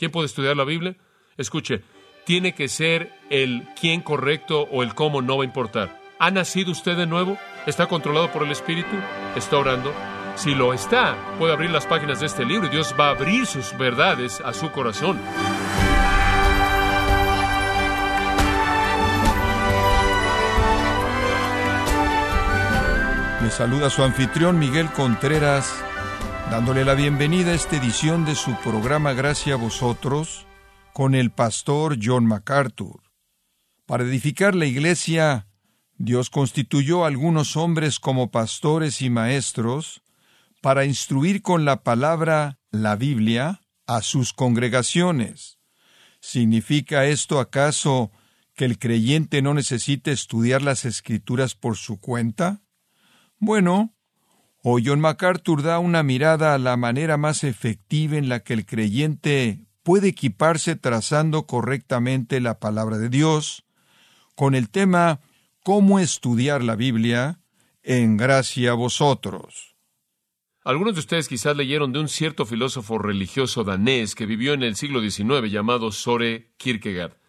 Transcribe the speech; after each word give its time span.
¿Quién 0.00 0.10
puede 0.12 0.28
estudiar 0.28 0.56
la 0.56 0.64
Biblia? 0.64 0.96
Escuche, 1.36 1.82
tiene 2.24 2.54
que 2.54 2.68
ser 2.68 3.12
el 3.28 3.68
quién 3.78 4.00
correcto 4.00 4.62
o 4.72 4.82
el 4.82 4.94
cómo 4.94 5.20
no 5.20 5.36
va 5.36 5.42
a 5.42 5.46
importar. 5.46 6.00
¿Ha 6.18 6.30
nacido 6.30 6.72
usted 6.72 6.96
de 6.96 7.04
nuevo? 7.04 7.36
¿Está 7.66 7.86
controlado 7.86 8.32
por 8.32 8.42
el 8.42 8.50
Espíritu? 8.50 8.96
¿Está 9.36 9.58
orando? 9.58 9.92
Si 10.36 10.54
lo 10.54 10.72
está, 10.72 11.18
puede 11.38 11.52
abrir 11.52 11.68
las 11.68 11.84
páginas 11.84 12.18
de 12.18 12.28
este 12.28 12.46
libro 12.46 12.68
y 12.68 12.70
Dios 12.70 12.94
va 12.98 13.08
a 13.08 13.10
abrir 13.10 13.44
sus 13.44 13.76
verdades 13.76 14.40
a 14.40 14.54
su 14.54 14.70
corazón. 14.70 15.20
Le 23.42 23.50
saluda 23.50 23.90
su 23.90 24.02
anfitrión 24.02 24.58
Miguel 24.58 24.90
Contreras, 24.92 25.84
dándole 26.50 26.84
la 26.84 26.94
bienvenida 26.94 27.52
a 27.52 27.54
esta 27.54 27.76
edición 27.76 28.24
de 28.24 28.34
su 28.34 28.52
programa 28.56 29.12
Gracias 29.12 29.54
a 29.54 29.62
vosotros 29.62 30.46
con 30.92 31.14
el 31.14 31.30
pastor 31.30 31.96
John 32.02 32.26
MacArthur. 32.26 33.02
Para 33.86 34.02
edificar 34.02 34.56
la 34.56 34.66
iglesia, 34.66 35.46
Dios 35.96 36.28
constituyó 36.28 37.04
a 37.04 37.06
algunos 37.06 37.56
hombres 37.56 38.00
como 38.00 38.32
pastores 38.32 39.00
y 39.00 39.10
maestros 39.10 40.02
para 40.60 40.84
instruir 40.84 41.40
con 41.40 41.64
la 41.64 41.84
palabra, 41.84 42.58
la 42.72 42.96
Biblia, 42.96 43.60
a 43.86 44.02
sus 44.02 44.32
congregaciones. 44.32 45.60
¿Significa 46.20 47.06
esto 47.06 47.38
acaso 47.38 48.10
que 48.56 48.64
el 48.64 48.80
creyente 48.80 49.40
no 49.40 49.54
necesita 49.54 50.10
estudiar 50.10 50.62
las 50.62 50.84
escrituras 50.84 51.54
por 51.54 51.76
su 51.76 52.00
cuenta? 52.00 52.60
Bueno, 53.38 53.94
hoy 54.62 54.84
John 54.86 55.00
MacArthur 55.00 55.62
da 55.62 55.78
una 55.78 56.02
mirada 56.02 56.54
a 56.54 56.58
la 56.58 56.76
manera 56.76 57.16
más 57.16 57.44
efectiva 57.44 58.16
en 58.16 58.28
la 58.28 58.40
que 58.40 58.54
el 58.54 58.66
creyente 58.66 59.60
puede 59.82 60.08
equiparse 60.08 60.76
trazando 60.76 61.46
correctamente 61.46 62.40
la 62.40 62.58
palabra 62.58 62.98
de 62.98 63.08
Dios, 63.08 63.64
con 64.34 64.54
el 64.54 64.70
tema 64.70 65.20
Cómo 65.62 65.98
estudiar 65.98 66.62
la 66.62 66.76
Biblia 66.76 67.40
en 67.82 68.16
gracia 68.16 68.72
a 68.72 68.74
vosotros. 68.74 69.76
Algunos 70.62 70.94
de 70.94 71.00
ustedes 71.00 71.28
quizás 71.28 71.56
leyeron 71.56 71.92
de 71.92 72.00
un 72.00 72.08
cierto 72.08 72.44
filósofo 72.44 72.98
religioso 72.98 73.64
danés 73.64 74.14
que 74.14 74.26
vivió 74.26 74.52
en 74.52 74.62
el 74.62 74.76
siglo 74.76 75.00
XIX 75.00 75.50
llamado 75.50 75.90
Sore 75.90 76.52
Kierkegaard. 76.58 77.19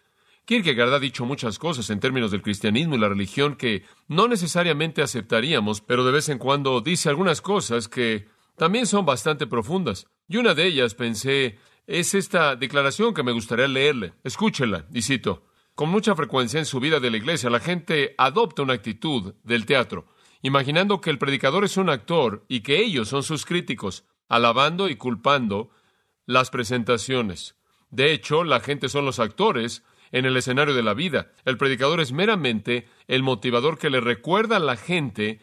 Kierkegaard 0.44 0.94
ha 0.94 0.98
dicho 0.98 1.24
muchas 1.24 1.58
cosas 1.58 1.88
en 1.90 2.00
términos 2.00 2.30
del 2.30 2.42
cristianismo 2.42 2.96
y 2.96 2.98
la 2.98 3.08
religión 3.08 3.54
que 3.56 3.84
no 4.08 4.26
necesariamente 4.26 5.00
aceptaríamos, 5.02 5.80
pero 5.80 6.04
de 6.04 6.12
vez 6.12 6.28
en 6.28 6.38
cuando 6.38 6.80
dice 6.80 7.08
algunas 7.08 7.40
cosas 7.40 7.88
que 7.88 8.26
también 8.56 8.86
son 8.86 9.06
bastante 9.06 9.46
profundas. 9.46 10.06
Y 10.28 10.38
una 10.38 10.54
de 10.54 10.66
ellas 10.66 10.94
pensé 10.94 11.58
es 11.86 12.14
esta 12.14 12.56
declaración 12.56 13.14
que 13.14 13.22
me 13.22 13.32
gustaría 13.32 13.68
leerle. 13.68 14.14
Escúchela, 14.24 14.86
y 14.92 15.02
cito. 15.02 15.44
Con 15.74 15.88
mucha 15.88 16.14
frecuencia 16.14 16.58
en 16.58 16.66
su 16.66 16.80
vida 16.80 17.00
de 17.00 17.10
la 17.10 17.16
iglesia, 17.16 17.48
la 17.48 17.60
gente 17.60 18.14
adopta 18.18 18.62
una 18.62 18.74
actitud 18.74 19.34
del 19.42 19.64
teatro, 19.64 20.06
imaginando 20.42 21.00
que 21.00 21.10
el 21.10 21.18
predicador 21.18 21.64
es 21.64 21.76
un 21.76 21.88
actor 21.88 22.44
y 22.48 22.60
que 22.60 22.80
ellos 22.80 23.08
son 23.08 23.22
sus 23.22 23.46
críticos, 23.46 24.04
alabando 24.28 24.88
y 24.88 24.96
culpando 24.96 25.70
las 26.26 26.50
presentaciones. 26.50 27.56
De 27.90 28.12
hecho, 28.12 28.44
la 28.44 28.60
gente 28.60 28.88
son 28.88 29.04
los 29.04 29.18
actores 29.18 29.82
en 30.12 30.26
el 30.26 30.36
escenario 30.36 30.74
de 30.74 30.82
la 30.82 30.94
vida. 30.94 31.32
El 31.44 31.56
predicador 31.56 32.00
es 32.00 32.12
meramente 32.12 32.86
el 33.08 33.22
motivador 33.22 33.78
que 33.78 33.90
le 33.90 34.00
recuerda 34.00 34.56
a 34.56 34.60
la 34.60 34.76
gente 34.76 35.40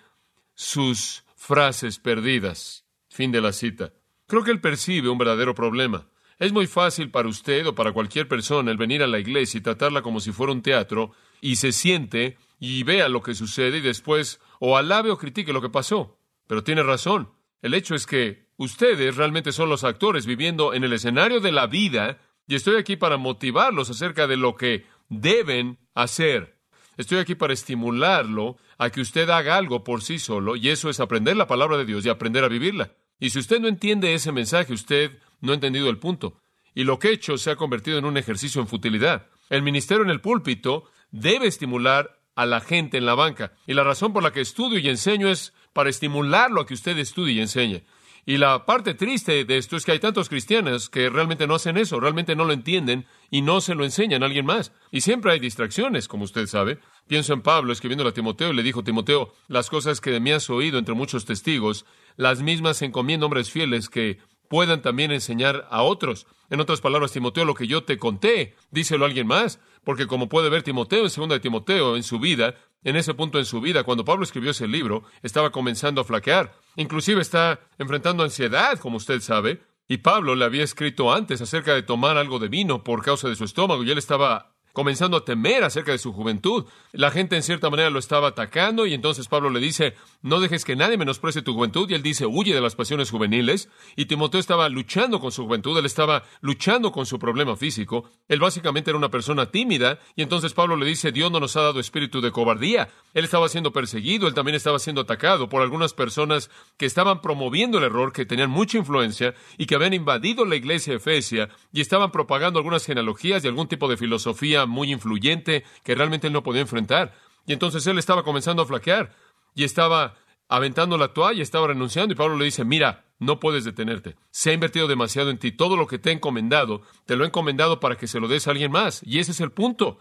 sus 0.53 1.23
frases 1.35 1.99
perdidas. 1.99 2.85
Fin 3.09 3.31
de 3.31 3.41
la 3.41 3.51
cita. 3.51 3.91
Creo 4.27 4.43
que 4.43 4.51
él 4.51 4.61
percibe 4.61 5.09
un 5.09 5.17
verdadero 5.17 5.55
problema. 5.55 6.07
Es 6.37 6.53
muy 6.53 6.67
fácil 6.67 7.11
para 7.11 7.27
usted 7.27 7.67
o 7.67 7.75
para 7.75 7.91
cualquier 7.91 8.27
persona 8.27 8.71
el 8.71 8.77
venir 8.77 9.03
a 9.03 9.07
la 9.07 9.19
iglesia 9.19 9.57
y 9.57 9.61
tratarla 9.61 10.01
como 10.01 10.21
si 10.21 10.31
fuera 10.31 10.53
un 10.53 10.61
teatro 10.61 11.11
y 11.41 11.57
se 11.57 11.71
siente 11.71 12.37
y 12.59 12.83
vea 12.83 13.09
lo 13.09 13.21
que 13.21 13.35
sucede 13.35 13.79
y 13.79 13.81
después 13.81 14.39
o 14.59 14.77
alabe 14.77 15.11
o 15.11 15.17
critique 15.17 15.51
lo 15.51 15.61
que 15.61 15.69
pasó. 15.69 16.17
Pero 16.47 16.63
tiene 16.63 16.83
razón. 16.83 17.31
El 17.61 17.73
hecho 17.73 17.95
es 17.95 18.05
que 18.05 18.47
ustedes 18.55 19.17
realmente 19.17 19.51
son 19.51 19.69
los 19.69 19.83
actores 19.83 20.25
viviendo 20.25 20.73
en 20.73 20.83
el 20.83 20.93
escenario 20.93 21.39
de 21.39 21.51
la 21.51 21.67
vida 21.67 22.19
y 22.49 22.55
estoy 22.55 22.77
aquí 22.77 22.95
para 22.95 23.17
motivarlos 23.17 23.91
acerca 23.91 24.25
de 24.25 24.35
lo 24.35 24.55
que 24.55 24.87
deben 25.07 25.77
hacer. 25.93 26.57
Estoy 26.97 27.19
aquí 27.19 27.35
para 27.35 27.53
estimularlo 27.53 28.57
a 28.79 28.89
que 28.89 29.01
usted 29.01 29.29
haga 29.29 29.55
algo 29.55 29.83
por 29.83 30.01
sí 30.01 30.17
solo 30.17 30.55
y 30.55 30.69
eso 30.69 30.89
es 30.89 30.99
aprender 30.99 31.37
la 31.37 31.45
palabra 31.45 31.77
de 31.77 31.85
Dios 31.85 32.03
y 32.03 32.09
aprender 32.09 32.43
a 32.43 32.47
vivirla. 32.47 32.91
Y 33.19 33.29
si 33.29 33.37
usted 33.37 33.59
no 33.59 33.67
entiende 33.67 34.15
ese 34.15 34.31
mensaje, 34.31 34.73
usted 34.73 35.19
no 35.41 35.51
ha 35.51 35.55
entendido 35.55 35.91
el 35.91 35.99
punto. 35.99 36.41
Y 36.73 36.85
lo 36.85 36.97
que 36.97 37.09
he 37.09 37.13
hecho 37.13 37.37
se 37.37 37.51
ha 37.51 37.55
convertido 37.55 37.99
en 37.99 38.05
un 38.05 38.17
ejercicio 38.17 38.59
en 38.59 38.67
futilidad. 38.67 39.27
El 39.51 39.61
ministerio 39.61 40.03
en 40.03 40.09
el 40.09 40.19
púlpito 40.19 40.85
debe 41.11 41.45
estimular 41.45 42.19
a 42.33 42.47
la 42.47 42.61
gente 42.61 42.97
en 42.97 43.05
la 43.05 43.13
banca. 43.13 43.53
Y 43.67 43.75
la 43.75 43.83
razón 43.83 44.11
por 44.11 44.23
la 44.23 44.31
que 44.31 44.41
estudio 44.41 44.79
y 44.79 44.89
enseño 44.89 45.29
es 45.29 45.53
para 45.71 45.91
estimularlo 45.91 46.61
a 46.61 46.65
que 46.65 46.73
usted 46.73 46.97
estudie 46.97 47.33
y 47.33 47.41
enseñe. 47.41 47.83
Y 48.25 48.37
la 48.37 48.65
parte 48.65 48.93
triste 48.93 49.45
de 49.45 49.57
esto 49.57 49.77
es 49.77 49.85
que 49.85 49.93
hay 49.93 49.99
tantos 49.99 50.29
cristianos 50.29 50.89
que 50.89 51.09
realmente 51.09 51.47
no 51.47 51.55
hacen 51.55 51.77
eso, 51.77 51.99
realmente 51.99 52.35
no 52.35 52.45
lo 52.45 52.53
entienden 52.53 53.05
y 53.31 53.41
no 53.41 53.61
se 53.61 53.75
lo 53.75 53.85
enseñan 53.85 54.23
a 54.23 54.27
alguien 54.27 54.45
más. 54.45 54.71
Y 54.91 55.01
siempre 55.01 55.31
hay 55.31 55.39
distracciones, 55.39 56.07
como 56.07 56.23
usted 56.23 56.47
sabe. 56.47 56.79
Pienso 57.07 57.33
en 57.33 57.41
Pablo 57.41 57.73
escribiendo 57.73 58.07
a 58.07 58.13
Timoteo 58.13 58.51
y 58.51 58.55
le 58.55 58.63
dijo, 58.63 58.83
Timoteo, 58.83 59.33
las 59.47 59.69
cosas 59.69 60.01
que 60.01 60.11
de 60.11 60.19
mí 60.19 60.31
has 60.31 60.49
oído 60.49 60.77
entre 60.77 60.95
muchos 60.95 61.25
testigos, 61.25 61.85
las 62.17 62.41
mismas 62.41 62.81
encomiendo 62.81 63.25
hombres 63.25 63.49
fieles 63.49 63.89
que 63.89 64.19
puedan 64.49 64.81
también 64.81 65.11
enseñar 65.11 65.67
a 65.69 65.83
otros. 65.83 66.27
En 66.49 66.59
otras 66.59 66.81
palabras, 66.81 67.11
Timoteo, 67.11 67.45
lo 67.45 67.53
que 67.53 67.67
yo 67.67 67.83
te 67.83 67.97
conté, 67.97 68.55
díselo 68.71 69.05
a 69.05 69.07
alguien 69.07 69.27
más, 69.27 69.59
porque 69.83 70.07
como 70.07 70.27
puede 70.27 70.49
ver 70.49 70.63
Timoteo 70.63 71.03
en 71.03 71.09
segunda 71.09 71.35
de 71.35 71.39
Timoteo 71.39 71.95
en 71.95 72.03
su 72.03 72.19
vida, 72.19 72.55
en 72.83 72.95
ese 72.95 73.13
punto 73.13 73.37
en 73.37 73.45
su 73.45 73.61
vida, 73.61 73.83
cuando 73.83 74.03
Pablo 74.03 74.23
escribió 74.23 74.51
ese 74.51 74.67
libro, 74.67 75.03
estaba 75.21 75.51
comenzando 75.51 76.01
a 76.01 76.03
flaquear. 76.03 76.53
Inclusive 76.75 77.21
está 77.21 77.59
enfrentando 77.77 78.23
ansiedad, 78.23 78.79
como 78.79 78.97
usted 78.97 79.21
sabe, 79.21 79.61
y 79.87 79.97
Pablo 79.97 80.35
le 80.35 80.45
había 80.45 80.63
escrito 80.63 81.13
antes 81.13 81.41
acerca 81.41 81.73
de 81.73 81.83
tomar 81.83 82.17
algo 82.17 82.39
de 82.39 82.47
vino 82.47 82.83
por 82.83 83.03
causa 83.03 83.29
de 83.29 83.35
su 83.35 83.43
estómago, 83.43 83.83
y 83.83 83.91
él 83.91 83.97
estaba 83.97 84.55
comenzando 84.79 85.17
a 85.17 85.25
temer 85.25 85.65
acerca 85.65 85.91
de 85.91 85.97
su 85.97 86.13
juventud. 86.13 86.63
La 86.93 87.11
gente 87.11 87.35
en 87.35 87.43
cierta 87.43 87.69
manera 87.69 87.89
lo 87.89 87.99
estaba 87.99 88.29
atacando 88.29 88.85
y 88.85 88.93
entonces 88.93 89.27
Pablo 89.27 89.49
le 89.49 89.59
dice, 89.59 89.93
no 90.21 90.39
dejes 90.39 90.63
que 90.63 90.77
nadie 90.77 90.95
menosprecie 90.95 91.41
tu 91.41 91.53
juventud 91.53 91.89
y 91.89 91.95
él 91.95 92.01
dice, 92.01 92.25
huye 92.25 92.55
de 92.55 92.61
las 92.61 92.75
pasiones 92.75 93.11
juveniles. 93.11 93.67
Y 93.97 94.05
Timoteo 94.05 94.39
estaba 94.39 94.69
luchando 94.69 95.19
con 95.19 95.33
su 95.33 95.43
juventud, 95.43 95.77
él 95.77 95.85
estaba 95.85 96.23
luchando 96.39 96.93
con 96.93 97.05
su 97.05 97.19
problema 97.19 97.57
físico. 97.57 98.09
Él 98.29 98.39
básicamente 98.39 98.89
era 98.89 98.97
una 98.97 99.11
persona 99.11 99.47
tímida 99.47 99.99
y 100.15 100.21
entonces 100.21 100.53
Pablo 100.53 100.77
le 100.77 100.85
dice, 100.85 101.11
Dios 101.11 101.29
no 101.29 101.41
nos 101.41 101.57
ha 101.57 101.61
dado 101.61 101.81
espíritu 101.81 102.21
de 102.21 102.31
cobardía. 102.31 102.87
Él 103.13 103.25
estaba 103.25 103.49
siendo 103.49 103.73
perseguido, 103.73 104.29
él 104.29 104.33
también 104.33 104.55
estaba 104.55 104.79
siendo 104.79 105.01
atacado 105.01 105.49
por 105.49 105.61
algunas 105.61 105.93
personas 105.93 106.49
que 106.77 106.85
estaban 106.85 107.19
promoviendo 107.19 107.79
el 107.79 107.83
error, 107.83 108.13
que 108.13 108.25
tenían 108.25 108.49
mucha 108.49 108.77
influencia 108.77 109.35
y 109.57 109.65
que 109.65 109.75
habían 109.75 109.93
invadido 109.93 110.45
la 110.45 110.55
iglesia 110.55 110.93
Efesia 110.93 111.49
y 111.73 111.81
estaban 111.81 112.11
propagando 112.11 112.59
algunas 112.59 112.85
genealogías 112.85 113.43
y 113.43 113.49
algún 113.49 113.67
tipo 113.67 113.89
de 113.89 113.97
filosofía 113.97 114.67
muy 114.69 114.91
influyente 114.91 115.63
que 115.83 115.95
realmente 115.95 116.27
él 116.27 116.33
no 116.33 116.43
podía 116.43 116.61
enfrentar. 116.61 117.13
Y 117.45 117.53
entonces 117.53 117.85
él 117.87 117.97
estaba 117.97 118.23
comenzando 118.23 118.61
a 118.61 118.65
flaquear 118.65 119.15
y 119.55 119.63
estaba 119.63 120.15
aventando 120.47 120.97
la 120.97 121.13
toalla, 121.13 121.43
estaba 121.43 121.67
renunciando 121.67 122.13
y 122.13 122.17
Pablo 122.17 122.37
le 122.37 122.45
dice, 122.45 122.63
mira, 122.63 123.05
no 123.19 123.39
puedes 123.39 123.65
detenerte. 123.65 124.15
Se 124.31 124.49
ha 124.49 124.53
invertido 124.53 124.87
demasiado 124.87 125.29
en 125.29 125.37
ti. 125.37 125.51
Todo 125.51 125.75
lo 125.75 125.87
que 125.87 125.99
te 125.99 126.09
he 126.09 126.13
encomendado, 126.13 126.81
te 127.05 127.15
lo 127.15 127.23
he 127.23 127.27
encomendado 127.27 127.79
para 127.79 127.97
que 127.97 128.07
se 128.07 128.19
lo 128.19 128.27
des 128.27 128.47
a 128.47 128.51
alguien 128.51 128.71
más. 128.71 129.01
Y 129.03 129.19
ese 129.19 129.31
es 129.31 129.41
el 129.41 129.51
punto. 129.51 129.99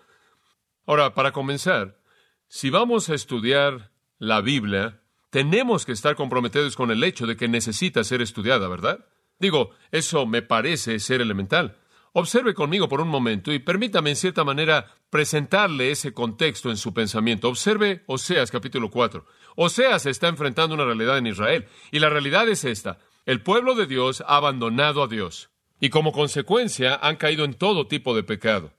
Ahora, 0.86 1.14
para 1.14 1.32
comenzar, 1.32 2.00
si 2.46 2.70
vamos 2.70 3.10
a 3.10 3.14
estudiar 3.14 3.92
la 4.18 4.40
Biblia, 4.40 5.02
tenemos 5.30 5.84
que 5.84 5.92
estar 5.92 6.16
comprometidos 6.16 6.76
con 6.76 6.90
el 6.90 7.04
hecho 7.04 7.26
de 7.26 7.36
que 7.36 7.48
necesita 7.48 8.04
ser 8.04 8.22
estudiada, 8.22 8.68
¿verdad? 8.68 9.04
Digo, 9.38 9.70
eso 9.90 10.26
me 10.26 10.42
parece 10.42 10.98
ser 10.98 11.20
elemental. 11.20 11.76
Observe 12.20 12.52
conmigo 12.52 12.88
por 12.88 13.00
un 13.00 13.06
momento 13.06 13.52
y 13.52 13.60
permítame 13.60 14.10
en 14.10 14.16
cierta 14.16 14.42
manera 14.42 14.92
presentarle 15.08 15.92
ese 15.92 16.12
contexto 16.12 16.68
en 16.68 16.76
su 16.76 16.92
pensamiento. 16.92 17.48
Observe 17.48 18.02
Oseas 18.06 18.50
capítulo 18.50 18.90
4. 18.90 19.24
Oseas 19.54 20.04
está 20.04 20.26
enfrentando 20.26 20.74
una 20.74 20.84
realidad 20.84 21.16
en 21.18 21.28
Israel 21.28 21.66
y 21.92 22.00
la 22.00 22.08
realidad 22.08 22.48
es 22.48 22.64
esta. 22.64 22.98
El 23.24 23.40
pueblo 23.40 23.76
de 23.76 23.86
Dios 23.86 24.24
ha 24.26 24.36
abandonado 24.36 25.04
a 25.04 25.06
Dios 25.06 25.50
y 25.78 25.90
como 25.90 26.10
consecuencia 26.10 26.96
han 26.96 27.14
caído 27.14 27.44
en 27.44 27.54
todo 27.54 27.86
tipo 27.86 28.16
de 28.16 28.24
pecado. 28.24 28.72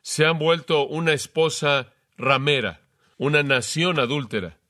Se 0.00 0.24
han 0.24 0.38
vuelto 0.38 0.86
una 0.86 1.14
esposa 1.14 1.94
ramera, 2.16 2.82
una 3.18 3.42
nación 3.42 3.98
adúltera, 3.98 4.60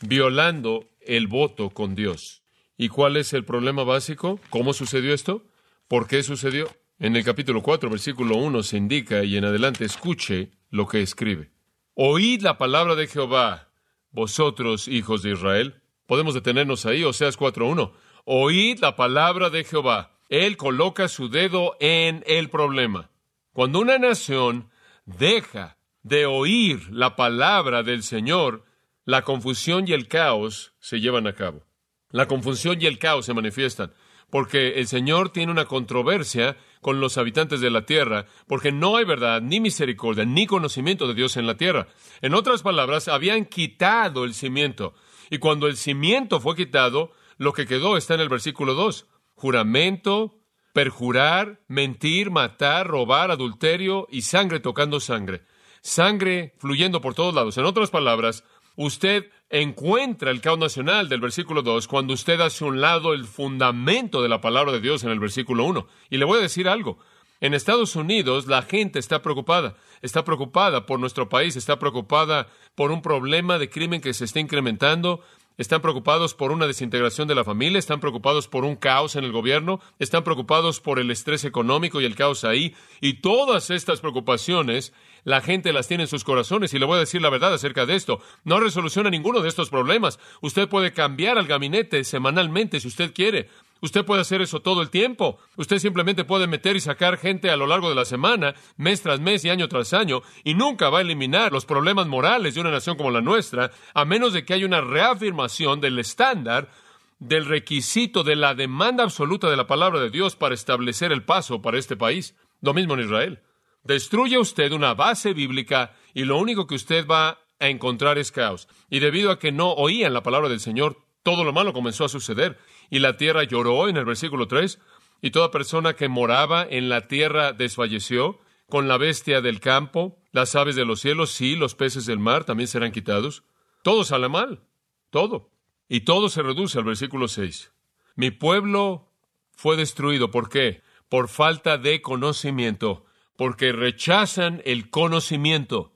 violando 0.00 0.88
el 1.02 1.26
voto 1.26 1.68
con 1.68 1.94
Dios. 1.94 2.44
¿Y 2.78 2.88
cuál 2.88 3.18
es 3.18 3.34
el 3.34 3.44
problema 3.44 3.84
básico? 3.84 4.40
¿Cómo 4.48 4.72
sucedió 4.72 5.12
esto? 5.12 5.44
¿Por 5.86 6.06
qué 6.06 6.22
sucedió? 6.22 6.70
En 7.00 7.16
el 7.16 7.24
capítulo 7.24 7.60
4, 7.60 7.90
versículo 7.90 8.36
1 8.36 8.62
se 8.62 8.76
indica 8.76 9.24
y 9.24 9.36
en 9.36 9.44
adelante 9.44 9.84
escuche 9.84 10.52
lo 10.70 10.86
que 10.86 11.02
escribe. 11.02 11.50
Oíd 11.94 12.40
la 12.42 12.56
palabra 12.56 12.94
de 12.94 13.08
Jehová, 13.08 13.68
vosotros 14.12 14.86
hijos 14.86 15.22
de 15.22 15.32
Israel. 15.32 15.82
Podemos 16.06 16.34
detenernos 16.34 16.86
ahí, 16.86 17.02
Oseas 17.02 17.36
4.1. 17.36 17.92
Oíd 18.24 18.78
la 18.78 18.94
palabra 18.94 19.50
de 19.50 19.64
Jehová. 19.64 20.12
Él 20.28 20.56
coloca 20.56 21.08
su 21.08 21.28
dedo 21.28 21.76
en 21.80 22.22
el 22.28 22.48
problema. 22.48 23.10
Cuando 23.52 23.80
una 23.80 23.98
nación 23.98 24.70
deja 25.04 25.78
de 26.04 26.26
oír 26.26 26.90
la 26.92 27.16
palabra 27.16 27.82
del 27.82 28.04
Señor, 28.04 28.64
la 29.04 29.22
confusión 29.22 29.88
y 29.88 29.92
el 29.94 30.06
caos 30.06 30.74
se 30.78 31.00
llevan 31.00 31.26
a 31.26 31.34
cabo. 31.34 31.64
La 32.10 32.28
confusión 32.28 32.80
y 32.80 32.86
el 32.86 33.00
caos 33.00 33.26
se 33.26 33.34
manifiestan, 33.34 33.92
porque 34.30 34.78
el 34.78 34.86
Señor 34.86 35.30
tiene 35.30 35.50
una 35.50 35.64
controversia 35.64 36.56
con 36.84 37.00
los 37.00 37.16
habitantes 37.16 37.62
de 37.62 37.70
la 37.70 37.86
tierra, 37.86 38.26
porque 38.46 38.70
no 38.70 38.98
hay 38.98 39.06
verdad, 39.06 39.40
ni 39.40 39.58
misericordia, 39.58 40.26
ni 40.26 40.46
conocimiento 40.46 41.08
de 41.08 41.14
Dios 41.14 41.38
en 41.38 41.46
la 41.46 41.56
tierra. 41.56 41.88
En 42.20 42.34
otras 42.34 42.60
palabras, 42.60 43.08
habían 43.08 43.46
quitado 43.46 44.24
el 44.24 44.34
cimiento, 44.34 44.92
y 45.30 45.38
cuando 45.38 45.66
el 45.66 45.78
cimiento 45.78 46.40
fue 46.40 46.54
quitado, 46.56 47.12
lo 47.38 47.54
que 47.54 47.66
quedó 47.66 47.96
está 47.96 48.12
en 48.12 48.20
el 48.20 48.28
versículo 48.28 48.74
2. 48.74 49.06
Juramento, 49.32 50.42
perjurar, 50.74 51.62
mentir, 51.68 52.30
matar, 52.30 52.86
robar, 52.86 53.30
adulterio 53.30 54.06
y 54.10 54.20
sangre 54.20 54.60
tocando 54.60 55.00
sangre. 55.00 55.40
Sangre 55.80 56.52
fluyendo 56.58 57.00
por 57.00 57.14
todos 57.14 57.34
lados. 57.34 57.56
En 57.56 57.64
otras 57.64 57.88
palabras, 57.88 58.44
usted 58.76 59.30
encuentra 59.60 60.32
el 60.32 60.40
caos 60.40 60.58
nacional 60.58 61.08
del 61.08 61.20
versículo 61.20 61.62
2 61.62 61.86
cuando 61.86 62.12
usted 62.12 62.40
hace 62.40 62.64
un 62.64 62.80
lado 62.80 63.14
el 63.14 63.24
fundamento 63.24 64.20
de 64.20 64.28
la 64.28 64.40
palabra 64.40 64.72
de 64.72 64.80
Dios 64.80 65.04
en 65.04 65.10
el 65.10 65.20
versículo 65.20 65.64
1. 65.64 65.86
Y 66.10 66.16
le 66.16 66.24
voy 66.24 66.38
a 66.38 66.42
decir 66.42 66.68
algo. 66.68 66.98
En 67.40 67.54
Estados 67.54 67.94
Unidos 67.94 68.48
la 68.48 68.62
gente 68.62 68.98
está 68.98 69.22
preocupada, 69.22 69.76
está 70.02 70.24
preocupada 70.24 70.86
por 70.86 70.98
nuestro 70.98 71.28
país, 71.28 71.54
está 71.54 71.78
preocupada 71.78 72.48
por 72.74 72.90
un 72.90 73.00
problema 73.00 73.58
de 73.58 73.70
crimen 73.70 74.00
que 74.00 74.12
se 74.12 74.24
está 74.24 74.40
incrementando, 74.40 75.20
están 75.56 75.80
preocupados 75.80 76.34
por 76.34 76.50
una 76.50 76.66
desintegración 76.66 77.28
de 77.28 77.36
la 77.36 77.44
familia, 77.44 77.78
están 77.78 78.00
preocupados 78.00 78.48
por 78.48 78.64
un 78.64 78.74
caos 78.74 79.14
en 79.14 79.22
el 79.22 79.30
gobierno, 79.30 79.80
están 80.00 80.24
preocupados 80.24 80.80
por 80.80 80.98
el 80.98 81.12
estrés 81.12 81.44
económico 81.44 82.00
y 82.00 82.06
el 82.06 82.16
caos 82.16 82.42
ahí, 82.42 82.74
y 83.00 83.20
todas 83.20 83.70
estas 83.70 84.00
preocupaciones 84.00 84.92
la 85.24 85.40
gente 85.40 85.72
las 85.72 85.88
tiene 85.88 86.04
en 86.04 86.08
sus 86.08 86.24
corazones 86.24 86.72
y 86.74 86.78
le 86.78 86.86
voy 86.86 86.96
a 86.96 87.00
decir 87.00 87.20
la 87.20 87.30
verdad 87.30 87.52
acerca 87.52 87.86
de 87.86 87.96
esto. 87.96 88.20
No 88.44 88.60
resoluciona 88.60 89.10
ninguno 89.10 89.40
de 89.40 89.48
estos 89.48 89.70
problemas. 89.70 90.18
Usted 90.40 90.68
puede 90.68 90.92
cambiar 90.92 91.38
al 91.38 91.46
gabinete 91.46 92.04
semanalmente 92.04 92.80
si 92.80 92.88
usted 92.88 93.12
quiere. 93.12 93.48
Usted 93.80 94.04
puede 94.04 94.22
hacer 94.22 94.40
eso 94.40 94.60
todo 94.60 94.80
el 94.80 94.88
tiempo. 94.88 95.38
Usted 95.56 95.78
simplemente 95.78 96.24
puede 96.24 96.46
meter 96.46 96.76
y 96.76 96.80
sacar 96.80 97.18
gente 97.18 97.50
a 97.50 97.56
lo 97.56 97.66
largo 97.66 97.90
de 97.90 97.94
la 97.94 98.06
semana, 98.06 98.54
mes 98.76 99.02
tras 99.02 99.20
mes 99.20 99.44
y 99.44 99.50
año 99.50 99.68
tras 99.68 99.92
año, 99.92 100.22
y 100.42 100.54
nunca 100.54 100.88
va 100.88 100.98
a 100.98 101.02
eliminar 101.02 101.52
los 101.52 101.66
problemas 101.66 102.06
morales 102.06 102.54
de 102.54 102.62
una 102.62 102.70
nación 102.70 102.96
como 102.96 103.10
la 103.10 103.20
nuestra, 103.20 103.72
a 103.92 104.04
menos 104.06 104.32
de 104.32 104.44
que 104.44 104.54
haya 104.54 104.64
una 104.64 104.80
reafirmación 104.80 105.82
del 105.82 105.98
estándar, 105.98 106.70
del 107.18 107.44
requisito, 107.44 108.24
de 108.24 108.36
la 108.36 108.54
demanda 108.54 109.04
absoluta 109.04 109.50
de 109.50 109.56
la 109.56 109.66
palabra 109.66 110.00
de 110.00 110.10
Dios 110.10 110.34
para 110.34 110.54
establecer 110.54 111.12
el 111.12 111.22
paso 111.22 111.60
para 111.60 111.78
este 111.78 111.96
país. 111.96 112.34
Lo 112.62 112.72
mismo 112.72 112.94
en 112.94 113.00
Israel. 113.00 113.40
Destruye 113.84 114.38
usted 114.38 114.72
una 114.72 114.94
base 114.94 115.34
bíblica 115.34 115.94
y 116.14 116.24
lo 116.24 116.38
único 116.38 116.66
que 116.66 116.74
usted 116.74 117.06
va 117.06 117.38
a 117.60 117.68
encontrar 117.68 118.18
es 118.18 118.32
caos. 118.32 118.66
Y 118.88 119.00
debido 119.00 119.30
a 119.30 119.38
que 119.38 119.52
no 119.52 119.72
oían 119.72 120.14
la 120.14 120.22
palabra 120.22 120.48
del 120.48 120.60
Señor, 120.60 121.04
todo 121.22 121.44
lo 121.44 121.52
malo 121.52 121.72
comenzó 121.72 122.04
a 122.04 122.08
suceder. 122.08 122.58
Y 122.90 123.00
la 123.00 123.16
tierra 123.16 123.44
lloró 123.44 123.88
en 123.88 123.96
el 123.96 124.04
versículo 124.04 124.48
3, 124.48 124.78
y 125.20 125.30
toda 125.30 125.50
persona 125.50 125.94
que 125.94 126.08
moraba 126.08 126.66
en 126.68 126.88
la 126.88 127.08
tierra 127.08 127.52
desfalleció, 127.52 128.38
con 128.68 128.88
la 128.88 128.96
bestia 128.96 129.40
del 129.42 129.60
campo, 129.60 130.18
las 130.32 130.54
aves 130.54 130.76
de 130.76 130.84
los 130.84 131.00
cielos, 131.00 131.30
sí, 131.30 131.54
los 131.54 131.74
peces 131.74 132.06
del 132.06 132.18
mar 132.18 132.44
también 132.44 132.68
serán 132.68 132.92
quitados. 132.92 133.44
Todo 133.82 134.04
sale 134.04 134.28
mal, 134.28 134.62
todo. 135.10 135.50
Y 135.88 136.00
todo 136.00 136.30
se 136.30 136.42
reduce 136.42 136.78
al 136.78 136.84
versículo 136.84 137.28
6. 137.28 137.72
Mi 138.16 138.30
pueblo 138.30 139.10
fue 139.54 139.76
destruido. 139.76 140.30
¿Por 140.30 140.48
qué? 140.48 140.82
Por 141.10 141.28
falta 141.28 141.76
de 141.76 142.00
conocimiento 142.00 143.04
porque 143.36 143.72
rechazan 143.72 144.62
el 144.64 144.90
conocimiento. 144.90 145.92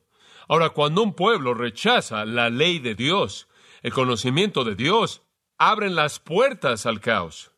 Ahora, 0.49 0.71
cuando 0.71 1.03
un 1.03 1.15
pueblo 1.15 1.55
rechaza 1.55 2.25
la 2.25 2.51
ley 2.51 2.79
de 2.79 2.95
Dios, 2.95 3.49
el 3.83 3.93
conocimiento 3.93 4.65
de 4.65 4.75
Dios, 4.75 5.23
abren 5.59 5.95
las 5.95 6.19
puertas 6.21 6.87
al 6.87 7.01
caos. 7.01 7.53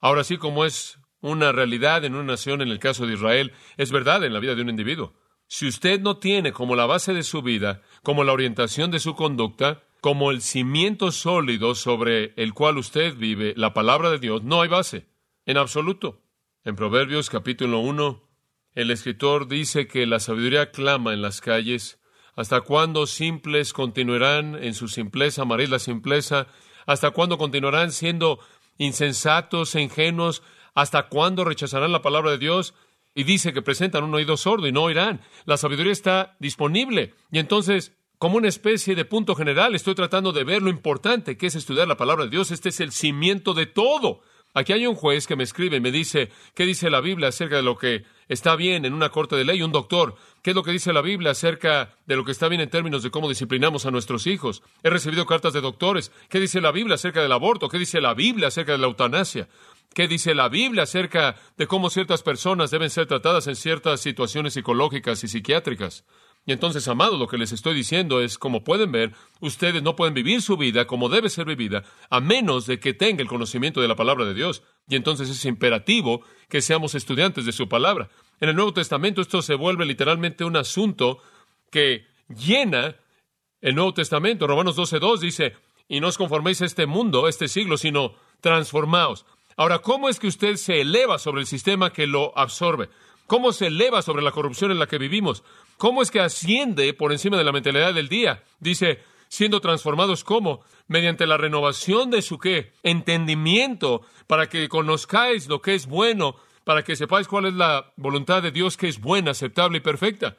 Ahora 0.00 0.24
sí, 0.24 0.36
como 0.36 0.64
es 0.64 0.98
una 1.20 1.52
realidad 1.52 2.04
en 2.04 2.14
una 2.14 2.24
nación, 2.24 2.62
en 2.62 2.68
el 2.68 2.78
caso 2.78 3.06
de 3.06 3.14
Israel, 3.14 3.52
es 3.76 3.90
verdad 3.90 4.22
en 4.24 4.32
la 4.32 4.40
vida 4.40 4.54
de 4.54 4.62
un 4.62 4.70
individuo. 4.70 5.14
Si 5.48 5.66
usted 5.66 6.00
no 6.00 6.18
tiene 6.18 6.52
como 6.52 6.76
la 6.76 6.86
base 6.86 7.14
de 7.14 7.22
su 7.22 7.42
vida, 7.42 7.82
como 8.02 8.24
la 8.24 8.32
orientación 8.32 8.90
de 8.90 8.98
su 8.98 9.14
conducta, 9.14 9.82
como 10.00 10.30
el 10.30 10.40
cimiento 10.40 11.10
sólido 11.12 11.74
sobre 11.74 12.32
el 12.36 12.52
cual 12.52 12.78
usted 12.78 13.16
vive, 13.16 13.54
la 13.56 13.72
palabra 13.72 14.10
de 14.10 14.18
Dios, 14.18 14.42
no 14.42 14.62
hay 14.62 14.68
base, 14.68 15.06
en 15.46 15.56
absoluto. 15.56 16.22
En 16.64 16.76
Proverbios 16.76 17.30
capítulo 17.30 17.78
1, 17.78 18.25
el 18.76 18.90
escritor 18.90 19.48
dice 19.48 19.88
que 19.88 20.04
la 20.06 20.20
sabiduría 20.20 20.70
clama 20.70 21.14
en 21.14 21.22
las 21.22 21.40
calles. 21.40 21.98
¿Hasta 22.36 22.60
cuándo 22.60 23.06
simples 23.06 23.72
continuarán 23.72 24.62
en 24.62 24.74
su 24.74 24.88
simpleza? 24.88 25.42
Amaréis 25.42 25.70
la 25.70 25.78
simpleza. 25.78 26.46
¿Hasta 26.84 27.10
cuándo 27.12 27.38
continuarán 27.38 27.90
siendo 27.90 28.38
insensatos 28.76 29.74
e 29.74 29.80
ingenuos? 29.80 30.42
¿Hasta 30.74 31.08
cuándo 31.08 31.42
rechazarán 31.42 31.90
la 31.90 32.02
palabra 32.02 32.32
de 32.32 32.38
Dios? 32.38 32.74
Y 33.14 33.24
dice 33.24 33.54
que 33.54 33.62
presentan 33.62 34.04
un 34.04 34.14
oído 34.14 34.36
sordo 34.36 34.66
y 34.66 34.72
no 34.72 34.82
oirán. 34.82 35.22
La 35.46 35.56
sabiduría 35.56 35.92
está 35.92 36.36
disponible. 36.38 37.14
Y 37.32 37.38
entonces, 37.38 37.96
como 38.18 38.36
una 38.36 38.48
especie 38.48 38.94
de 38.94 39.06
punto 39.06 39.34
general, 39.34 39.74
estoy 39.74 39.94
tratando 39.94 40.32
de 40.32 40.44
ver 40.44 40.60
lo 40.60 40.68
importante 40.68 41.38
que 41.38 41.46
es 41.46 41.54
estudiar 41.54 41.88
la 41.88 41.96
palabra 41.96 42.24
de 42.24 42.30
Dios. 42.30 42.50
Este 42.50 42.68
es 42.68 42.80
el 42.80 42.92
cimiento 42.92 43.54
de 43.54 43.64
todo. 43.64 44.20
Aquí 44.52 44.74
hay 44.74 44.86
un 44.86 44.96
juez 44.96 45.26
que 45.26 45.36
me 45.36 45.44
escribe 45.44 45.78
y 45.78 45.80
me 45.80 45.92
dice, 45.92 46.30
¿qué 46.54 46.66
dice 46.66 46.90
la 46.90 47.00
Biblia 47.00 47.28
acerca 47.28 47.56
de 47.56 47.62
lo 47.62 47.78
que 47.78 48.04
está 48.28 48.56
bien 48.56 48.84
en 48.84 48.92
una 48.92 49.10
corte 49.10 49.36
de 49.36 49.44
ley? 49.44 49.62
Un 49.62 49.72
doctor, 49.72 50.16
¿qué 50.42 50.50
es 50.50 50.56
lo 50.56 50.62
que 50.62 50.72
dice 50.72 50.92
la 50.92 51.02
Biblia 51.02 51.30
acerca 51.32 51.96
de 52.06 52.16
lo 52.16 52.24
que 52.24 52.32
está 52.32 52.48
bien 52.48 52.60
en 52.60 52.70
términos 52.70 53.02
de 53.02 53.10
cómo 53.10 53.28
disciplinamos 53.28 53.86
a 53.86 53.90
nuestros 53.90 54.26
hijos? 54.26 54.62
He 54.82 54.90
recibido 54.90 55.26
cartas 55.26 55.52
de 55.52 55.60
doctores. 55.60 56.12
¿Qué 56.28 56.40
dice 56.40 56.60
la 56.60 56.72
Biblia 56.72 56.94
acerca 56.94 57.22
del 57.22 57.32
aborto? 57.32 57.68
¿Qué 57.68 57.78
dice 57.78 58.00
la 58.00 58.14
Biblia 58.14 58.48
acerca 58.48 58.72
de 58.72 58.78
la 58.78 58.86
eutanasia? 58.86 59.48
¿Qué 59.94 60.08
dice 60.08 60.34
la 60.34 60.48
Biblia 60.48 60.82
acerca 60.82 61.36
de 61.56 61.66
cómo 61.66 61.88
ciertas 61.90 62.22
personas 62.22 62.70
deben 62.70 62.90
ser 62.90 63.06
tratadas 63.06 63.46
en 63.46 63.56
ciertas 63.56 64.00
situaciones 64.00 64.54
psicológicas 64.54 65.24
y 65.24 65.28
psiquiátricas? 65.28 66.04
Y 66.46 66.52
entonces, 66.52 66.86
amados, 66.86 67.18
lo 67.18 67.26
que 67.26 67.38
les 67.38 67.50
estoy 67.50 67.74
diciendo 67.74 68.20
es, 68.20 68.38
como 68.38 68.62
pueden 68.62 68.92
ver, 68.92 69.12
ustedes 69.40 69.82
no 69.82 69.96
pueden 69.96 70.14
vivir 70.14 70.40
su 70.40 70.56
vida 70.56 70.86
como 70.86 71.08
debe 71.08 71.28
ser 71.28 71.44
vivida, 71.44 71.82
a 72.08 72.20
menos 72.20 72.66
de 72.66 72.78
que 72.78 72.94
tenga 72.94 73.20
el 73.20 73.28
conocimiento 73.28 73.80
de 73.80 73.88
la 73.88 73.96
palabra 73.96 74.24
de 74.24 74.32
Dios. 74.32 74.62
Y 74.88 74.94
entonces 74.94 75.28
es 75.28 75.44
imperativo 75.44 76.22
que 76.48 76.62
seamos 76.62 76.94
estudiantes 76.94 77.46
de 77.46 77.52
su 77.52 77.68
palabra. 77.68 78.10
En 78.40 78.48
el 78.48 78.54
Nuevo 78.54 78.72
Testamento 78.72 79.20
esto 79.20 79.42
se 79.42 79.56
vuelve 79.56 79.84
literalmente 79.84 80.44
un 80.44 80.56
asunto 80.56 81.18
que 81.72 82.06
llena 82.28 82.94
el 83.60 83.74
Nuevo 83.74 83.92
Testamento. 83.92 84.46
Romanos 84.46 84.78
12.2 84.78 85.18
dice, 85.18 85.56
y 85.88 85.98
no 85.98 86.06
os 86.06 86.16
conforméis 86.16 86.62
a 86.62 86.66
este 86.66 86.86
mundo, 86.86 87.26
este 87.26 87.48
siglo, 87.48 87.76
sino 87.76 88.14
transformaos. 88.40 89.26
Ahora, 89.56 89.80
¿cómo 89.80 90.08
es 90.08 90.20
que 90.20 90.28
usted 90.28 90.56
se 90.56 90.82
eleva 90.82 91.18
sobre 91.18 91.40
el 91.40 91.46
sistema 91.46 91.92
que 91.92 92.06
lo 92.06 92.36
absorbe? 92.38 92.88
¿Cómo 93.26 93.52
se 93.52 93.66
eleva 93.66 94.02
sobre 94.02 94.22
la 94.22 94.30
corrupción 94.30 94.70
en 94.70 94.78
la 94.78 94.86
que 94.86 94.98
vivimos? 94.98 95.42
¿Cómo 95.78 96.02
es 96.02 96.10
que 96.10 96.20
asciende 96.20 96.94
por 96.94 97.12
encima 97.12 97.36
de 97.36 97.44
la 97.44 97.52
mentalidad 97.52 97.92
del 97.92 98.08
día? 98.08 98.44
Dice, 98.60 99.00
siendo 99.28 99.60
transformados 99.60 100.24
cómo? 100.24 100.60
Mediante 100.86 101.26
la 101.26 101.36
renovación 101.36 102.10
de 102.10 102.22
su 102.22 102.38
qué? 102.38 102.72
Entendimiento, 102.82 104.02
para 104.26 104.48
que 104.48 104.68
conozcáis 104.68 105.48
lo 105.48 105.60
que 105.60 105.74
es 105.74 105.86
bueno, 105.86 106.36
para 106.64 106.84
que 106.84 106.96
sepáis 106.96 107.28
cuál 107.28 107.46
es 107.46 107.54
la 107.54 107.92
voluntad 107.96 108.42
de 108.42 108.52
Dios 108.52 108.76
que 108.76 108.88
es 108.88 109.00
buena, 109.00 109.32
aceptable 109.32 109.78
y 109.78 109.80
perfecta. 109.80 110.36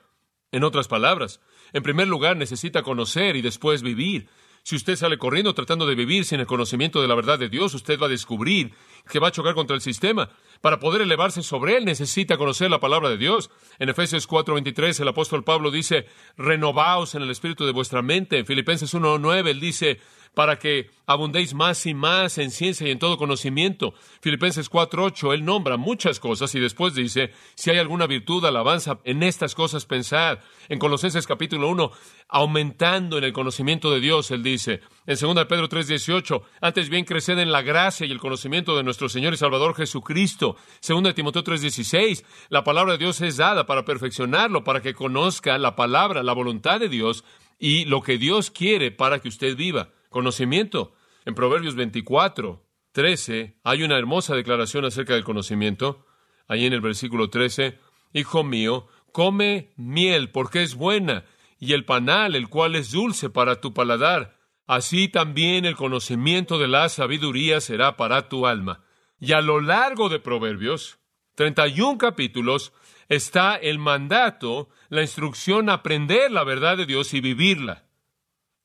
En 0.52 0.64
otras 0.64 0.88
palabras, 0.88 1.42
en 1.74 1.84
primer 1.84 2.08
lugar 2.08 2.38
necesita 2.38 2.84
conocer 2.84 3.36
y 3.36 3.42
después 3.42 3.82
vivir. 3.82 4.30
Si 4.68 4.76
usted 4.76 4.98
sale 4.98 5.18
corriendo 5.18 5.54
tratando 5.54 5.86
de 5.86 5.96
vivir 5.96 6.26
sin 6.26 6.42
el 6.42 6.46
conocimiento 6.46 7.02
de 7.02 7.08
la 7.08 7.16
verdad 7.16 7.40
de 7.40 7.48
Dios, 7.48 7.74
usted 7.74 7.98
va 7.98 8.08
a 8.08 8.10
descubrir 8.10 8.74
que 9.10 9.18
va 9.18 9.30
a 9.30 9.32
chocar 9.32 9.56
contra 9.56 9.78
el 9.78 9.82
sistema. 9.82 10.30
Para 10.60 10.78
poder 10.78 11.04
elevarse 11.04 11.42
sobre 11.42 11.78
él 11.78 11.86
necesita 11.86 12.36
conocer 12.36 12.70
la 12.70 12.82
palabra 12.82 13.08
de 13.08 13.16
Dios. 13.16 13.50
En 13.80 13.88
Efesios 13.88 14.28
4:23 14.28 15.00
el 15.00 15.08
apóstol 15.08 15.46
Pablo 15.46 15.72
dice, 15.72 16.06
renovaos 16.36 17.16
en 17.16 17.22
el 17.22 17.30
espíritu 17.30 17.66
de 17.66 17.72
vuestra 17.72 18.02
mente. 18.02 18.40
En 18.40 18.46
Filipenses 18.46 18.94
1:9 18.94 19.52
él 19.52 19.62
dice, 19.62 20.02
para 20.34 20.60
que 20.60 20.90
abundéis 21.06 21.54
más 21.54 21.86
y 21.86 21.94
más 21.94 22.38
en 22.38 22.52
ciencia 22.52 22.88
y 22.88 22.92
en 22.92 23.00
todo 23.00 23.18
conocimiento. 23.18 23.94
Filipenses 24.22 24.70
4:8, 24.70 25.34
él 25.34 25.46
nombra 25.46 25.78
muchas 25.78 26.20
cosas 26.20 26.54
y 26.56 26.60
después 26.60 26.94
dice, 26.94 27.32
si 27.56 27.70
hay 27.72 27.78
alguna 27.78 28.08
virtud, 28.08 28.46
alabanza, 28.46 29.00
en 29.04 29.24
estas 29.24 29.56
cosas 29.56 29.86
pensad. 29.86 30.40
En 30.70 30.80
Colosenses 30.80 31.26
capítulo 31.26 31.70
1, 31.70 31.92
aumentando 32.28 33.18
en 33.18 33.24
el 33.24 33.34
conocimiento 33.34 33.90
de 33.90 34.02
Dios, 34.02 34.32
él 34.32 34.44
dice. 34.44 34.82
En 35.06 35.18
2 35.18 35.46
Pedro 35.46 35.70
3:18, 35.70 36.42
antes 36.62 36.90
bien 36.90 37.06
creced 37.06 37.40
en 37.40 37.52
la 37.52 37.62
gracia 37.62 38.06
y 38.06 38.12
el 38.12 38.20
conocimiento 38.20 38.76
de 38.76 38.84
nuestro 38.84 39.08
Señor 39.08 39.34
y 39.34 39.38
Salvador 39.38 39.76
Jesucristo. 39.76 40.58
2 40.82 41.14
Timoteo 41.16 41.44
3:16, 41.44 42.26
la 42.50 42.64
palabra 42.64 42.94
de 42.94 43.00
Dios 43.00 43.22
es 43.22 43.38
dada 43.38 43.66
para 43.66 43.86
perfeccionarlo, 43.86 44.64
para 44.64 44.82
que 44.82 44.94
conozca 44.94 45.58
la 45.58 45.76
palabra, 45.76 46.22
la 46.22 46.34
voluntad 46.34 46.80
de 46.80 46.90
Dios 46.90 47.24
y 47.60 47.86
lo 47.86 48.02
que 48.02 48.18
Dios 48.18 48.52
quiere 48.52 48.92
para 48.92 49.20
que 49.20 49.30
usted 49.30 49.56
viva 49.56 49.90
conocimiento. 50.10 50.94
En 51.26 51.36
Proverbios 51.36 51.76
24, 51.76 52.64
13 52.92 53.60
hay 53.64 53.84
una 53.84 53.98
hermosa 53.98 54.36
declaración 54.36 54.86
acerca 54.86 55.14
del 55.14 55.24
conocimiento. 55.24 56.06
Ahí 56.48 56.66
en 56.66 56.74
el 56.74 56.82
versículo 56.82 57.30
13, 57.30 57.78
Hijo 58.14 58.44
mío, 58.44 58.88
come 59.12 59.74
miel 59.76 60.32
porque 60.32 60.64
es 60.64 60.76
buena, 60.76 61.26
y 61.60 61.74
el 61.74 61.86
panal, 61.86 62.36
el 62.36 62.50
cual 62.50 62.76
es 62.76 62.92
dulce 62.92 63.30
para 63.30 63.60
tu 63.62 63.74
paladar. 63.74 64.38
Así 64.66 65.08
también 65.08 65.66
el 65.66 65.76
conocimiento 65.76 66.60
de 66.60 66.68
la 66.68 66.90
sabiduría 66.90 67.62
será 67.62 67.98
para 67.98 68.30
tu 68.30 68.48
alma. 68.48 68.84
Y 69.20 69.34
a 69.34 69.42
lo 69.42 69.62
largo 69.62 70.10
de 70.10 70.20
Proverbios, 70.20 71.00
31 71.36 71.98
capítulos, 71.98 72.74
está 73.10 73.56
el 73.56 73.80
mandato, 73.80 74.70
la 74.90 75.02
instrucción 75.02 75.70
a 75.70 75.74
aprender 75.74 76.32
la 76.32 76.44
verdad 76.44 76.78
de 76.78 76.86
Dios 76.86 77.14
y 77.14 77.22
vivirla. 77.22 77.87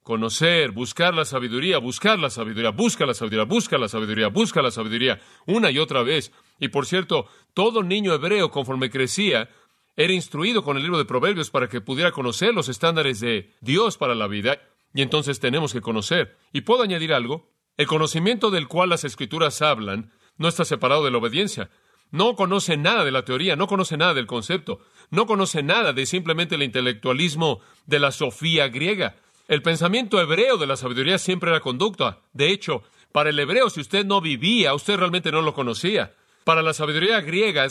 Conocer, 0.02 0.72
buscar 0.72 1.14
la 1.14 1.24
sabiduría, 1.24 1.78
buscar 1.78 2.18
la 2.18 2.28
sabiduría, 2.28 2.70
busca 2.70 3.06
la 3.06 3.14
sabiduría, 3.14 3.44
busca 3.44 3.78
la 3.78 3.88
sabiduría, 3.88 4.28
busca 4.28 4.60
la 4.60 4.70
sabiduría, 4.72 5.20
una 5.46 5.70
y 5.70 5.78
otra 5.78 6.02
vez. 6.02 6.32
Y 6.58 6.68
por 6.68 6.86
cierto, 6.86 7.26
todo 7.54 7.82
niño 7.82 8.12
hebreo, 8.12 8.50
conforme 8.50 8.90
crecía, 8.90 9.48
era 9.96 10.12
instruido 10.12 10.64
con 10.64 10.76
el 10.76 10.82
libro 10.82 10.98
de 10.98 11.04
Proverbios 11.04 11.50
para 11.50 11.68
que 11.68 11.80
pudiera 11.80 12.10
conocer 12.12 12.52
los 12.52 12.68
estándares 12.68 13.20
de 13.20 13.52
Dios 13.60 13.96
para 13.96 14.14
la 14.14 14.26
vida. 14.26 14.58
Y 14.94 15.02
entonces 15.02 15.38
tenemos 15.38 15.72
que 15.72 15.80
conocer. 15.80 16.36
Y 16.52 16.62
puedo 16.62 16.82
añadir 16.82 17.12
algo. 17.12 17.50
El 17.76 17.86
conocimiento 17.86 18.50
del 18.50 18.68
cual 18.68 18.90
las 18.90 19.04
escrituras 19.04 19.62
hablan 19.62 20.12
no 20.36 20.48
está 20.48 20.64
separado 20.64 21.04
de 21.04 21.10
la 21.10 21.18
obediencia. 21.18 21.70
No 22.10 22.36
conoce 22.36 22.76
nada 22.76 23.04
de 23.04 23.10
la 23.10 23.24
teoría, 23.24 23.56
no 23.56 23.66
conoce 23.66 23.96
nada 23.96 24.12
del 24.12 24.26
concepto, 24.26 24.80
no 25.10 25.26
conoce 25.26 25.62
nada 25.62 25.94
de 25.94 26.04
simplemente 26.04 26.56
el 26.56 26.62
intelectualismo 26.62 27.60
de 27.86 28.00
la 28.00 28.12
sofía 28.12 28.68
griega. 28.68 29.16
El 29.48 29.62
pensamiento 29.62 30.20
hebreo 30.20 30.56
de 30.56 30.66
la 30.66 30.76
sabiduría 30.76 31.18
siempre 31.18 31.50
era 31.50 31.60
conducta. 31.60 32.20
De 32.32 32.50
hecho, 32.50 32.82
para 33.12 33.30
el 33.30 33.38
hebreo, 33.38 33.68
si 33.70 33.80
usted 33.80 34.04
no 34.04 34.20
vivía, 34.20 34.74
usted 34.74 34.96
realmente 34.96 35.32
no 35.32 35.42
lo 35.42 35.52
conocía. 35.52 36.14
Para 36.44 36.62
la 36.62 36.72
sabiduría 36.72 37.20
griega, 37.20 37.64
el 37.64 37.70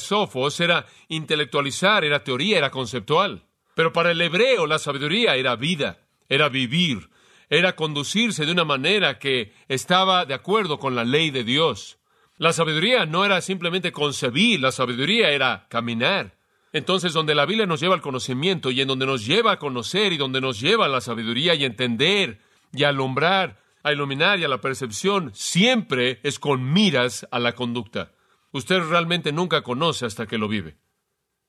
era 0.59 0.85
intelectualizar, 1.07 2.05
era 2.05 2.23
teoría, 2.23 2.57
era 2.57 2.71
conceptual. 2.71 3.43
Pero 3.73 3.91
para 3.91 4.11
el 4.11 4.21
hebreo, 4.21 4.67
la 4.67 4.79
sabiduría 4.79 5.35
era 5.35 5.55
vida, 5.55 5.99
era 6.29 6.49
vivir, 6.49 7.09
era 7.49 7.75
conducirse 7.75 8.45
de 8.45 8.51
una 8.51 8.63
manera 8.63 9.19
que 9.19 9.53
estaba 9.67 10.25
de 10.25 10.33
acuerdo 10.33 10.77
con 10.79 10.95
la 10.95 11.03
ley 11.03 11.31
de 11.31 11.43
Dios. 11.43 11.99
La 12.37 12.53
sabiduría 12.53 13.05
no 13.05 13.25
era 13.25 13.41
simplemente 13.41 13.91
concebir, 13.91 14.59
la 14.59 14.71
sabiduría 14.71 15.31
era 15.31 15.67
caminar. 15.69 16.37
Entonces, 16.73 17.13
donde 17.13 17.35
la 17.35 17.45
Biblia 17.45 17.65
nos 17.65 17.81
lleva 17.81 17.95
al 17.95 18.01
conocimiento 18.01 18.71
y 18.71 18.81
en 18.81 18.87
donde 18.87 19.05
nos 19.05 19.25
lleva 19.25 19.53
a 19.53 19.59
conocer 19.59 20.13
y 20.13 20.17
donde 20.17 20.39
nos 20.39 20.59
lleva 20.59 20.85
a 20.85 20.89
la 20.89 21.01
sabiduría 21.01 21.53
y 21.53 21.65
entender 21.65 22.39
y 22.73 22.83
a 22.83 22.89
alumbrar, 22.89 23.61
a 23.83 23.91
iluminar 23.91 24.39
y 24.39 24.45
a 24.45 24.47
la 24.47 24.61
percepción, 24.61 25.31
siempre 25.33 26.19
es 26.23 26.39
con 26.39 26.71
miras 26.71 27.27
a 27.31 27.39
la 27.39 27.53
conducta. 27.53 28.13
Usted 28.51 28.81
realmente 28.87 29.31
nunca 29.31 29.63
conoce 29.63 30.05
hasta 30.05 30.27
que 30.27 30.37
lo 30.37 30.47
vive. 30.47 30.77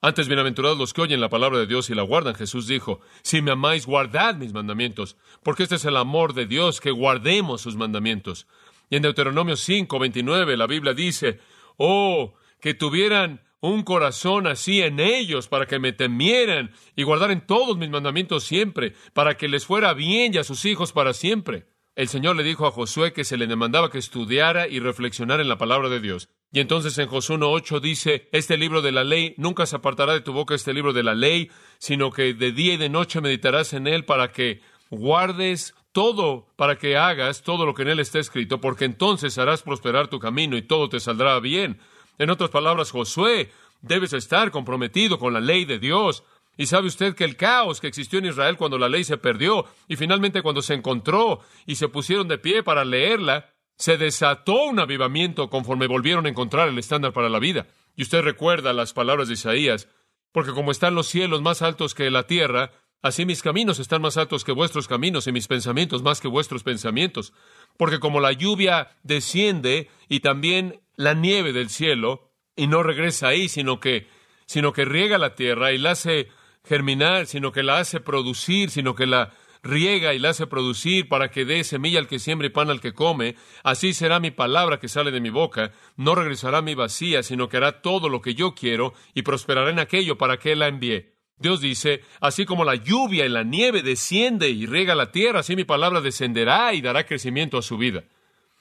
Antes, 0.04 0.26
bienaventurados 0.26 0.78
los 0.78 0.92
que 0.92 1.02
oyen 1.02 1.20
la 1.20 1.28
palabra 1.28 1.58
de 1.60 1.66
Dios 1.66 1.88
y 1.88 1.94
la 1.94 2.02
guardan, 2.02 2.34
Jesús 2.34 2.66
dijo, 2.66 3.00
si 3.22 3.40
me 3.40 3.52
amáis, 3.52 3.86
guardad 3.86 4.34
mis 4.34 4.52
mandamientos, 4.52 5.16
porque 5.44 5.62
este 5.62 5.76
es 5.76 5.84
el 5.84 5.96
amor 5.96 6.34
de 6.34 6.46
Dios, 6.46 6.80
que 6.80 6.90
guardemos 6.90 7.60
sus 7.60 7.76
mandamientos. 7.76 8.48
Y 8.90 8.96
en 8.96 9.02
Deuteronomio 9.02 9.54
5, 9.54 10.00
29, 10.00 10.56
la 10.56 10.66
Biblia 10.66 10.92
dice, 10.92 11.38
oh, 11.76 12.34
que 12.60 12.74
tuvieran 12.74 13.42
un 13.62 13.84
corazón 13.84 14.46
así 14.46 14.82
en 14.82 15.00
ellos, 15.00 15.48
para 15.48 15.66
que 15.66 15.78
me 15.78 15.92
temieran 15.92 16.72
y 16.96 17.04
guardaran 17.04 17.46
todos 17.46 17.78
mis 17.78 17.88
mandamientos 17.88 18.44
siempre, 18.44 18.94
para 19.14 19.36
que 19.36 19.48
les 19.48 19.64
fuera 19.64 19.94
bien 19.94 20.34
y 20.34 20.38
a 20.38 20.44
sus 20.44 20.64
hijos 20.64 20.92
para 20.92 21.14
siempre. 21.14 21.66
El 21.94 22.08
Señor 22.08 22.36
le 22.36 22.42
dijo 22.42 22.66
a 22.66 22.72
Josué 22.72 23.12
que 23.12 23.22
se 23.22 23.36
le 23.36 23.46
demandaba 23.46 23.90
que 23.90 23.98
estudiara 23.98 24.66
y 24.66 24.80
reflexionara 24.80 25.42
en 25.42 25.48
la 25.48 25.58
palabra 25.58 25.88
de 25.88 26.00
Dios. 26.00 26.28
Y 26.50 26.60
entonces 26.60 26.98
en 26.98 27.06
Josué 27.06 27.36
1.8 27.36 27.80
dice, 27.80 28.28
este 28.32 28.56
libro 28.56 28.82
de 28.82 28.92
la 28.92 29.04
ley 29.04 29.34
nunca 29.36 29.64
se 29.64 29.76
apartará 29.76 30.12
de 30.12 30.22
tu 30.22 30.32
boca 30.32 30.54
este 30.54 30.74
libro 30.74 30.92
de 30.92 31.02
la 31.02 31.14
ley, 31.14 31.50
sino 31.78 32.10
que 32.10 32.34
de 32.34 32.52
día 32.52 32.74
y 32.74 32.78
de 32.78 32.88
noche 32.88 33.20
meditarás 33.20 33.74
en 33.74 33.86
él 33.86 34.04
para 34.04 34.32
que 34.32 34.60
guardes 34.90 35.74
todo, 35.92 36.48
para 36.56 36.76
que 36.76 36.96
hagas 36.96 37.42
todo 37.42 37.64
lo 37.64 37.74
que 37.74 37.82
en 37.82 37.88
él 37.88 38.00
está 38.00 38.18
escrito, 38.18 38.60
porque 38.60 38.86
entonces 38.86 39.38
harás 39.38 39.62
prosperar 39.62 40.08
tu 40.08 40.18
camino 40.18 40.56
y 40.56 40.62
todo 40.62 40.88
te 40.88 40.98
saldrá 40.98 41.38
bien. 41.40 41.78
En 42.18 42.30
otras 42.30 42.50
palabras, 42.50 42.90
Josué, 42.90 43.50
debes 43.80 44.12
estar 44.12 44.50
comprometido 44.50 45.18
con 45.18 45.32
la 45.32 45.40
ley 45.40 45.64
de 45.64 45.78
Dios. 45.78 46.24
Y 46.56 46.66
sabe 46.66 46.88
usted 46.88 47.14
que 47.14 47.24
el 47.24 47.36
caos 47.36 47.80
que 47.80 47.86
existió 47.86 48.18
en 48.18 48.26
Israel 48.26 48.56
cuando 48.56 48.78
la 48.78 48.88
ley 48.88 49.04
se 49.04 49.16
perdió 49.16 49.64
y 49.88 49.96
finalmente 49.96 50.42
cuando 50.42 50.60
se 50.60 50.74
encontró 50.74 51.40
y 51.66 51.76
se 51.76 51.88
pusieron 51.88 52.28
de 52.28 52.38
pie 52.38 52.62
para 52.62 52.84
leerla, 52.84 53.50
se 53.76 53.96
desató 53.96 54.64
un 54.64 54.78
avivamiento 54.78 55.48
conforme 55.48 55.86
volvieron 55.86 56.26
a 56.26 56.28
encontrar 56.28 56.68
el 56.68 56.78
estándar 56.78 57.12
para 57.12 57.30
la 57.30 57.38
vida. 57.38 57.66
Y 57.96 58.02
usted 58.02 58.22
recuerda 58.22 58.72
las 58.72 58.92
palabras 58.92 59.28
de 59.28 59.34
Isaías, 59.34 59.88
porque 60.30 60.52
como 60.52 60.70
están 60.70 60.94
los 60.94 61.08
cielos 61.08 61.40
más 61.42 61.62
altos 61.62 61.94
que 61.94 62.10
la 62.10 62.26
tierra, 62.26 62.70
así 63.00 63.24
mis 63.24 63.42
caminos 63.42 63.78
están 63.78 64.02
más 64.02 64.18
altos 64.18 64.44
que 64.44 64.52
vuestros 64.52 64.88
caminos 64.88 65.26
y 65.26 65.32
mis 65.32 65.48
pensamientos 65.48 66.02
más 66.02 66.20
que 66.20 66.28
vuestros 66.28 66.62
pensamientos. 66.62 67.32
Porque 67.78 67.98
como 67.98 68.20
la 68.20 68.32
lluvia 68.32 68.90
desciende 69.02 69.88
y 70.08 70.20
también 70.20 70.81
la 70.96 71.14
nieve 71.14 71.52
del 71.52 71.68
cielo 71.68 72.32
y 72.56 72.66
no 72.66 72.82
regresa 72.82 73.28
ahí, 73.28 73.48
sino 73.48 73.80
que, 73.80 74.08
sino 74.46 74.72
que 74.72 74.84
riega 74.84 75.18
la 75.18 75.34
tierra 75.34 75.72
y 75.72 75.78
la 75.78 75.92
hace 75.92 76.28
germinar, 76.64 77.26
sino 77.26 77.52
que 77.52 77.62
la 77.62 77.78
hace 77.78 78.00
producir, 78.00 78.70
sino 78.70 78.94
que 78.94 79.06
la 79.06 79.32
riega 79.62 80.12
y 80.12 80.18
la 80.18 80.30
hace 80.30 80.46
producir 80.46 81.08
para 81.08 81.30
que 81.30 81.44
dé 81.44 81.62
semilla 81.64 81.98
al 82.00 82.08
que 82.08 82.18
siembra 82.18 82.46
y 82.46 82.50
pan 82.50 82.70
al 82.70 82.80
que 82.80 82.92
come, 82.92 83.36
así 83.62 83.94
será 83.94 84.20
mi 84.20 84.30
palabra 84.30 84.80
que 84.80 84.88
sale 84.88 85.10
de 85.10 85.20
mi 85.20 85.30
boca, 85.30 85.72
no 85.96 86.14
regresará 86.14 86.62
mi 86.62 86.74
vacía, 86.74 87.22
sino 87.22 87.48
que 87.48 87.58
hará 87.58 87.80
todo 87.80 88.08
lo 88.08 88.20
que 88.20 88.34
yo 88.34 88.54
quiero 88.54 88.92
y 89.14 89.22
prosperará 89.22 89.70
en 89.70 89.78
aquello 89.78 90.18
para 90.18 90.38
que 90.38 90.56
la 90.56 90.68
envíe. 90.68 91.12
Dios 91.38 91.60
dice, 91.60 92.02
así 92.20 92.44
como 92.44 92.64
la 92.64 92.76
lluvia 92.76 93.26
y 93.26 93.28
la 93.28 93.42
nieve 93.42 93.82
desciende 93.82 94.50
y 94.50 94.66
riega 94.66 94.94
la 94.94 95.10
tierra, 95.10 95.40
así 95.40 95.56
mi 95.56 95.64
palabra 95.64 96.00
descenderá 96.00 96.72
y 96.74 96.80
dará 96.80 97.04
crecimiento 97.04 97.58
a 97.58 97.62
su 97.62 97.78
vida. 97.78 98.04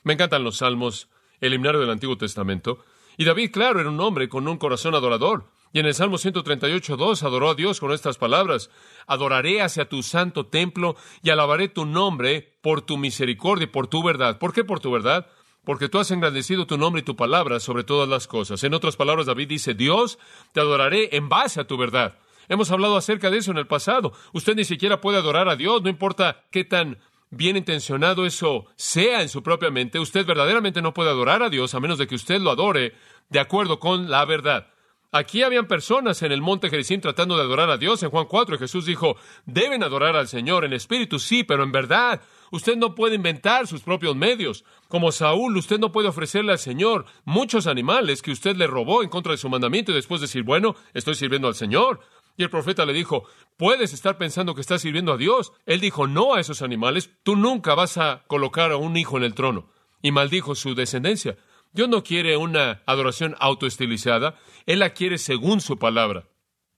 Me 0.03 0.13
encantan 0.13 0.43
los 0.43 0.57
salmos 0.57 1.09
el 1.41 1.53
himnario 1.53 1.81
del 1.81 1.89
Antiguo 1.89 2.17
Testamento. 2.17 2.79
Y 3.17 3.25
David, 3.25 3.51
claro, 3.51 3.81
era 3.81 3.89
un 3.89 3.99
hombre 3.99 4.29
con 4.29 4.47
un 4.47 4.57
corazón 4.57 4.95
adorador. 4.95 5.45
Y 5.73 5.79
en 5.79 5.85
el 5.85 5.93
Salmo 5.93 6.17
138, 6.17 6.97
2 6.97 7.23
adoró 7.23 7.49
a 7.49 7.55
Dios 7.55 7.79
con 7.79 7.91
estas 7.91 8.17
palabras: 8.17 8.69
Adoraré 9.07 9.61
hacia 9.61 9.87
tu 9.87 10.03
santo 10.03 10.47
templo 10.47 10.95
y 11.23 11.29
alabaré 11.29 11.69
tu 11.69 11.85
nombre 11.85 12.55
por 12.61 12.81
tu 12.81 12.97
misericordia 12.97 13.65
y 13.65 13.67
por 13.67 13.87
tu 13.87 14.03
verdad. 14.03 14.37
¿Por 14.37 14.53
qué 14.53 14.63
por 14.63 14.79
tu 14.79 14.91
verdad? 14.91 15.27
Porque 15.63 15.89
tú 15.89 15.99
has 15.99 16.11
engrandecido 16.11 16.65
tu 16.65 16.77
nombre 16.77 17.01
y 17.01 17.05
tu 17.05 17.15
palabra 17.15 17.59
sobre 17.59 17.83
todas 17.83 18.09
las 18.09 18.27
cosas. 18.27 18.63
En 18.63 18.73
otras 18.73 18.97
palabras, 18.97 19.27
David 19.27 19.47
dice: 19.47 19.73
Dios, 19.73 20.19
te 20.51 20.59
adoraré 20.59 21.15
en 21.15 21.29
base 21.29 21.61
a 21.61 21.67
tu 21.67 21.77
verdad. 21.77 22.17
Hemos 22.49 22.69
hablado 22.71 22.97
acerca 22.97 23.29
de 23.29 23.37
eso 23.37 23.51
en 23.51 23.57
el 23.57 23.67
pasado. 23.67 24.11
Usted 24.33 24.55
ni 24.55 24.65
siquiera 24.65 24.99
puede 24.99 25.19
adorar 25.19 25.47
a 25.47 25.55
Dios, 25.55 25.81
no 25.83 25.89
importa 25.89 26.43
qué 26.51 26.65
tan 26.65 26.97
bien 27.31 27.57
intencionado 27.57 28.25
eso 28.25 28.67
sea 28.75 29.21
en 29.21 29.29
su 29.29 29.41
propia 29.41 29.71
mente, 29.71 29.99
usted 29.99 30.25
verdaderamente 30.25 30.81
no 30.81 30.93
puede 30.93 31.09
adorar 31.09 31.41
a 31.41 31.49
Dios 31.49 31.73
a 31.73 31.79
menos 31.79 31.97
de 31.97 32.07
que 32.07 32.15
usted 32.15 32.39
lo 32.39 32.51
adore 32.51 32.93
de 33.29 33.39
acuerdo 33.39 33.79
con 33.79 34.11
la 34.11 34.23
verdad. 34.25 34.67
Aquí 35.13 35.43
habían 35.43 35.67
personas 35.67 36.21
en 36.21 36.31
el 36.31 36.41
monte 36.41 36.69
Gerizim 36.69 37.01
tratando 37.01 37.35
de 37.35 37.43
adorar 37.43 37.69
a 37.69 37.77
Dios. 37.77 38.01
En 38.01 38.09
Juan 38.09 38.27
4 38.29 38.57
Jesús 38.57 38.85
dijo, 38.85 39.17
deben 39.45 39.83
adorar 39.83 40.15
al 40.15 40.29
Señor 40.29 40.63
en 40.63 40.71
espíritu, 40.71 41.19
sí, 41.19 41.43
pero 41.43 41.63
en 41.63 41.73
verdad. 41.73 42.21
Usted 42.49 42.77
no 42.77 42.95
puede 42.95 43.15
inventar 43.15 43.67
sus 43.67 43.81
propios 43.81 44.15
medios. 44.15 44.63
Como 44.87 45.11
Saúl, 45.11 45.57
usted 45.57 45.79
no 45.79 45.91
puede 45.91 46.07
ofrecerle 46.07 46.53
al 46.53 46.59
Señor 46.59 47.05
muchos 47.25 47.67
animales 47.67 48.21
que 48.21 48.31
usted 48.31 48.55
le 48.55 48.67
robó 48.67 49.03
en 49.03 49.09
contra 49.09 49.33
de 49.33 49.37
su 49.37 49.49
mandamiento 49.49 49.91
y 49.91 49.95
después 49.95 50.21
decir, 50.21 50.43
bueno, 50.43 50.75
estoy 50.93 51.15
sirviendo 51.15 51.49
al 51.49 51.55
Señor. 51.55 51.99
Y 52.37 52.43
el 52.43 52.49
profeta 52.49 52.85
le 52.85 52.93
dijo, 52.93 53.25
puedes 53.57 53.93
estar 53.93 54.17
pensando 54.17 54.55
que 54.55 54.61
estás 54.61 54.81
sirviendo 54.81 55.13
a 55.13 55.17
Dios. 55.17 55.53
Él 55.65 55.79
dijo 55.79 56.07
no 56.07 56.35
a 56.35 56.39
esos 56.39 56.61
animales, 56.61 57.11
tú 57.23 57.35
nunca 57.35 57.75
vas 57.75 57.97
a 57.97 58.23
colocar 58.27 58.71
a 58.71 58.77
un 58.77 58.97
hijo 58.97 59.17
en 59.17 59.23
el 59.23 59.33
trono. 59.33 59.69
Y 60.01 60.11
maldijo 60.11 60.55
su 60.55 60.73
descendencia. 60.73 61.37
Dios 61.73 61.87
no 61.87 62.03
quiere 62.03 62.35
una 62.37 62.81
adoración 62.85 63.35
autoestilizada, 63.39 64.35
Él 64.65 64.79
la 64.79 64.89
quiere 64.89 65.17
según 65.17 65.61
su 65.61 65.77
palabra. 65.77 66.27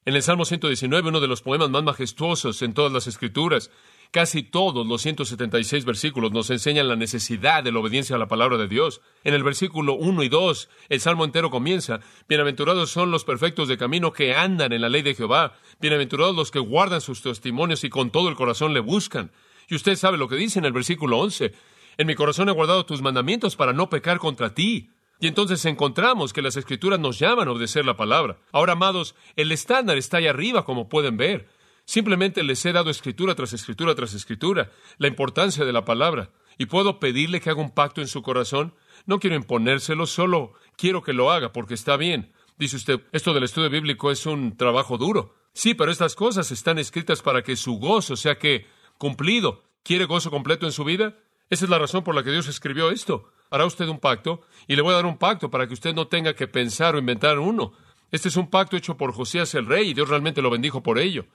En 0.06 0.16
el 0.16 0.22
Salmo 0.22 0.46
119, 0.46 1.08
uno 1.08 1.22
de 1.22 1.28
los 1.28 1.42
poemas 1.42 1.70
más 1.70 1.84
majestuosos 1.84 2.62
en 2.62 2.74
todas 2.74 2.92
las 2.92 3.08
escrituras, 3.08 3.72
Casi 4.14 4.44
todos 4.44 4.86
los 4.86 5.02
176 5.02 5.86
versículos 5.86 6.32
nos 6.32 6.52
enseñan 6.52 6.88
la 6.88 6.96
necesidad 6.96 7.64
de 7.64 7.72
la 7.72 7.80
obediencia 7.80 8.16
a 8.16 8.20
la 8.20 8.28
palabra 8.28 8.60
de 8.60 8.68
Dios. 8.68 9.02
En 9.24 9.34
el 9.34 9.42
versículo 9.42 9.96
1 9.96 10.22
y 10.22 10.30
2, 10.30 10.70
el 10.90 11.02
salmo 11.02 11.26
entero 11.26 11.50
comienza, 11.50 12.00
Bienaventurados 12.30 12.92
son 12.92 13.10
los 13.10 13.26
perfectos 13.26 13.68
de 13.68 13.80
camino 13.80 14.14
que 14.14 14.36
andan 14.36 14.72
en 14.72 14.82
la 14.82 14.90
ley 14.90 15.02
de 15.02 15.16
Jehová, 15.16 15.56
bienaventurados 15.82 16.36
los 16.36 16.52
que 16.52 16.60
guardan 16.60 17.02
sus 17.02 17.24
testimonios 17.24 17.84
y 17.84 17.90
con 17.90 18.12
todo 18.12 18.30
el 18.30 18.36
corazón 18.36 18.76
le 18.76 18.82
buscan. 18.82 19.32
Y 19.68 19.74
usted 19.74 19.96
sabe 19.96 20.20
lo 20.20 20.28
que 20.28 20.36
dice 20.36 20.60
en 20.60 20.66
el 20.66 20.74
versículo 20.74 21.18
11, 21.18 21.52
En 21.98 22.06
mi 22.06 22.14
corazón 22.14 22.50
he 22.50 22.52
guardado 22.52 22.86
tus 22.86 23.02
mandamientos 23.02 23.56
para 23.56 23.74
no 23.74 23.90
pecar 23.90 24.20
contra 24.20 24.54
ti. 24.54 24.92
Y 25.22 25.26
entonces 25.26 25.66
encontramos 25.66 26.34
que 26.34 26.44
las 26.44 26.56
escrituras 26.56 27.00
nos 27.00 27.18
llaman 27.18 27.48
a 27.48 27.52
obedecer 27.52 27.84
la 27.84 27.98
palabra. 27.98 28.38
Ahora, 28.52 28.74
amados, 28.74 29.16
el 29.36 29.52
estándar 29.52 29.98
está 29.98 30.18
ahí 30.18 30.28
arriba, 30.28 30.66
como 30.66 30.88
pueden 30.88 31.18
ver. 31.18 31.48
Simplemente 31.86 32.44
les 32.44 32.66
he 32.66 32.72
dado 32.72 32.90
escritura 32.90 33.36
tras 33.36 33.54
escritura 33.54 33.96
tras 33.96 34.14
escritura, 34.14 34.72
la 34.98 35.08
importancia 35.08 35.66
de 35.66 35.74
la 35.74 35.86
palabra. 35.86 36.32
Y 36.58 36.68
puedo 36.68 37.00
pedirle 37.00 37.42
que 37.42 37.50
haga 37.50 37.62
un 37.62 37.74
pacto 37.74 38.02
en 38.02 38.08
su 38.08 38.22
corazón. 38.22 38.76
No 39.06 39.20
quiero 39.20 39.36
imponérselo, 39.36 40.06
solo 40.06 40.54
quiero 40.78 41.02
que 41.02 41.14
lo 41.14 41.32
haga 41.32 41.52
porque 41.52 41.74
está 41.74 41.98
bien. 41.98 42.32
Dice 42.58 42.76
usted, 42.76 43.02
esto 43.12 43.34
del 43.34 43.44
estudio 43.44 43.70
bíblico 43.70 44.12
es 44.12 44.26
un 44.26 44.56
trabajo 44.56 44.98
duro. 44.98 45.36
Sí, 45.54 45.74
pero 45.74 45.92
estas 45.92 46.16
cosas 46.16 46.52
están 46.52 46.80
escritas 46.80 47.22
para 47.22 47.42
que 47.42 47.56
su 47.56 47.80
gozo 47.80 48.16
sea 48.16 48.38
que 48.38 48.68
cumplido. 48.98 49.64
¿Quiere 49.84 50.06
gozo 50.06 50.32
completo 50.32 50.66
en 50.66 50.72
su 50.72 50.84
vida? 50.84 51.18
Esa 51.50 51.66
es 51.66 51.70
la 51.70 51.80
razón 51.80 52.04
por 52.04 52.16
la 52.16 52.24
que 52.24 52.32
Dios 52.32 52.48
escribió 52.48 52.90
esto. 52.90 53.30
Hará 53.50 53.66
usted 53.66 53.88
un 53.88 54.00
pacto 54.00 54.42
y 54.68 54.76
le 54.76 54.82
voy 54.82 54.94
a 54.94 54.96
dar 54.96 55.06
un 55.06 55.18
pacto 55.18 55.52
para 55.52 55.68
que 55.68 55.74
usted 55.74 55.94
no 55.94 56.08
tenga 56.08 56.34
que 56.36 56.48
pensar 56.48 56.96
o 56.96 57.00
inventar 57.00 57.38
uno. 57.38 57.74
Este 58.12 58.30
es 58.30 58.38
un 58.38 58.50
pacto 58.50 58.78
hecho 58.78 58.96
por 58.96 59.14
Josías 59.14 59.54
el 59.56 59.66
rey 59.66 59.90
y 59.90 59.94
Dios 59.94 60.10
realmente 60.10 60.42
lo 60.42 60.50
bendijo 60.50 60.82
por 60.82 61.00
ello. 61.00 61.26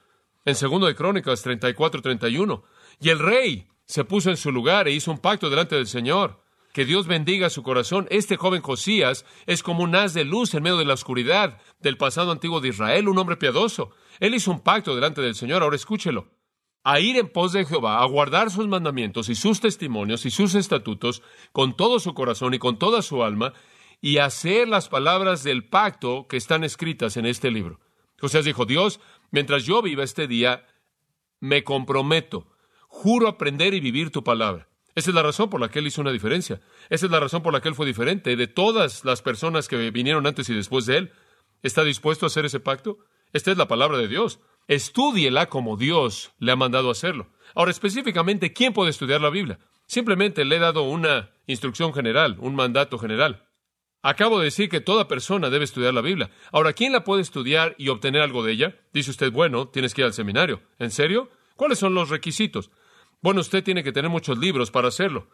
En 0.45 0.55
segundo 0.55 0.87
de 0.87 0.95
Crónicas 0.95 1.45
34-31. 1.45 2.63
Y 2.99 3.09
el 3.09 3.19
rey 3.19 3.67
se 3.85 4.03
puso 4.03 4.29
en 4.29 4.37
su 4.37 4.51
lugar 4.51 4.87
e 4.87 4.91
hizo 4.91 5.11
un 5.11 5.19
pacto 5.19 5.49
delante 5.49 5.75
del 5.75 5.87
Señor. 5.87 6.43
Que 6.73 6.85
Dios 6.85 7.07
bendiga 7.07 7.49
su 7.49 7.63
corazón. 7.63 8.07
Este 8.11 8.37
joven 8.37 8.61
Josías 8.61 9.25
es 9.47 9.63
como 9.63 9.83
un 9.83 9.95
haz 9.95 10.13
de 10.13 10.23
luz 10.23 10.53
en 10.53 10.63
medio 10.63 10.77
de 10.77 10.85
la 10.85 10.93
oscuridad 10.93 11.59
del 11.79 11.97
pasado 11.97 12.31
antiguo 12.31 12.61
de 12.61 12.69
Israel, 12.69 13.09
un 13.09 13.17
hombre 13.17 13.37
piadoso. 13.37 13.91
Él 14.19 14.35
hizo 14.35 14.51
un 14.51 14.61
pacto 14.61 14.93
delante 14.93 15.21
del 15.21 15.35
Señor. 15.35 15.63
Ahora 15.63 15.75
escúchelo. 15.75 16.27
A 16.83 16.99
ir 16.99 17.17
en 17.17 17.27
pos 17.27 17.51
de 17.51 17.65
Jehová, 17.65 18.01
a 18.01 18.05
guardar 18.05 18.51
sus 18.51 18.67
mandamientos 18.67 19.27
y 19.29 19.35
sus 19.35 19.59
testimonios 19.59 20.25
y 20.25 20.31
sus 20.31 20.55
estatutos 20.55 21.21
con 21.51 21.75
todo 21.75 21.99
su 21.99 22.13
corazón 22.13 22.53
y 22.53 22.59
con 22.59 22.79
toda 22.79 23.01
su 23.01 23.23
alma, 23.23 23.53
y 24.01 24.19
hacer 24.19 24.67
las 24.67 24.87
palabras 24.87 25.43
del 25.43 25.67
pacto 25.67 26.27
que 26.29 26.37
están 26.37 26.63
escritas 26.63 27.17
en 27.17 27.25
este 27.25 27.51
libro. 27.51 27.79
Josías 28.19 28.45
dijo, 28.45 28.65
Dios, 28.65 28.99
mientras 29.31 29.65
yo 29.65 29.81
viva 29.81 30.03
este 30.03 30.27
día, 30.27 30.65
me 31.39 31.63
comprometo, 31.63 32.47
juro 32.87 33.27
aprender 33.27 33.73
y 33.73 33.79
vivir 33.79 34.11
tu 34.11 34.23
palabra. 34.23 34.67
Esa 34.95 35.11
es 35.11 35.15
la 35.15 35.23
razón 35.23 35.49
por 35.49 35.61
la 35.61 35.69
que 35.69 35.79
él 35.79 35.87
hizo 35.87 36.01
una 36.01 36.11
diferencia. 36.11 36.59
Esa 36.89 37.05
es 37.05 37.11
la 37.11 37.19
razón 37.19 37.41
por 37.41 37.53
la 37.53 37.61
que 37.61 37.69
él 37.69 37.75
fue 37.75 37.85
diferente 37.85 38.35
de 38.35 38.47
todas 38.47 39.05
las 39.05 39.21
personas 39.21 39.67
que 39.67 39.91
vinieron 39.91 40.27
antes 40.27 40.49
y 40.49 40.53
después 40.53 40.85
de 40.85 40.97
él. 40.97 41.11
¿Está 41.61 41.83
dispuesto 41.83 42.25
a 42.25 42.27
hacer 42.27 42.45
ese 42.45 42.59
pacto? 42.59 42.97
Esta 43.31 43.51
es 43.51 43.57
la 43.57 43.67
palabra 43.67 43.97
de 43.97 44.07
Dios. 44.07 44.39
Estúdiela 44.67 45.47
como 45.47 45.77
Dios 45.77 46.31
le 46.39 46.51
ha 46.51 46.55
mandado 46.55 46.89
hacerlo. 46.89 47.27
Ahora, 47.55 47.71
específicamente, 47.71 48.53
¿quién 48.53 48.73
puede 48.73 48.89
estudiar 48.89 49.21
la 49.21 49.29
Biblia? 49.29 49.59
Simplemente 49.85 50.45
le 50.45 50.57
he 50.57 50.59
dado 50.59 50.83
una 50.83 51.31
instrucción 51.47 51.93
general, 51.93 52.37
un 52.39 52.55
mandato 52.55 52.99
general. 52.99 53.47
Acabo 54.01 54.39
de 54.39 54.45
decir 54.45 54.69
que 54.69 54.79
toda 54.79 55.07
persona 55.07 55.49
debe 55.49 55.65
estudiar 55.65 55.93
la 55.93 56.01
Biblia. 56.01 56.31
Ahora, 56.51 56.73
¿quién 56.73 56.93
la 56.93 57.03
puede 57.03 57.21
estudiar 57.21 57.75
y 57.77 57.89
obtener 57.89 58.21
algo 58.21 58.43
de 58.43 58.53
ella? 58.53 58.79
Dice 58.93 59.11
usted, 59.11 59.31
bueno, 59.31 59.67
tienes 59.67 59.93
que 59.93 60.01
ir 60.01 60.05
al 60.05 60.13
seminario. 60.13 60.61
¿En 60.77 60.91
serio? 60.91 61.29
¿Cuáles 61.55 61.79
son 61.79 61.93
los 61.93 62.09
requisitos? 62.09 62.71
Bueno, 63.21 63.41
usted 63.41 63.63
tiene 63.63 63.83
que 63.83 63.91
tener 63.91 64.09
muchos 64.09 64.37
libros 64.37 64.71
para 64.71 64.87
hacerlo. 64.87 65.29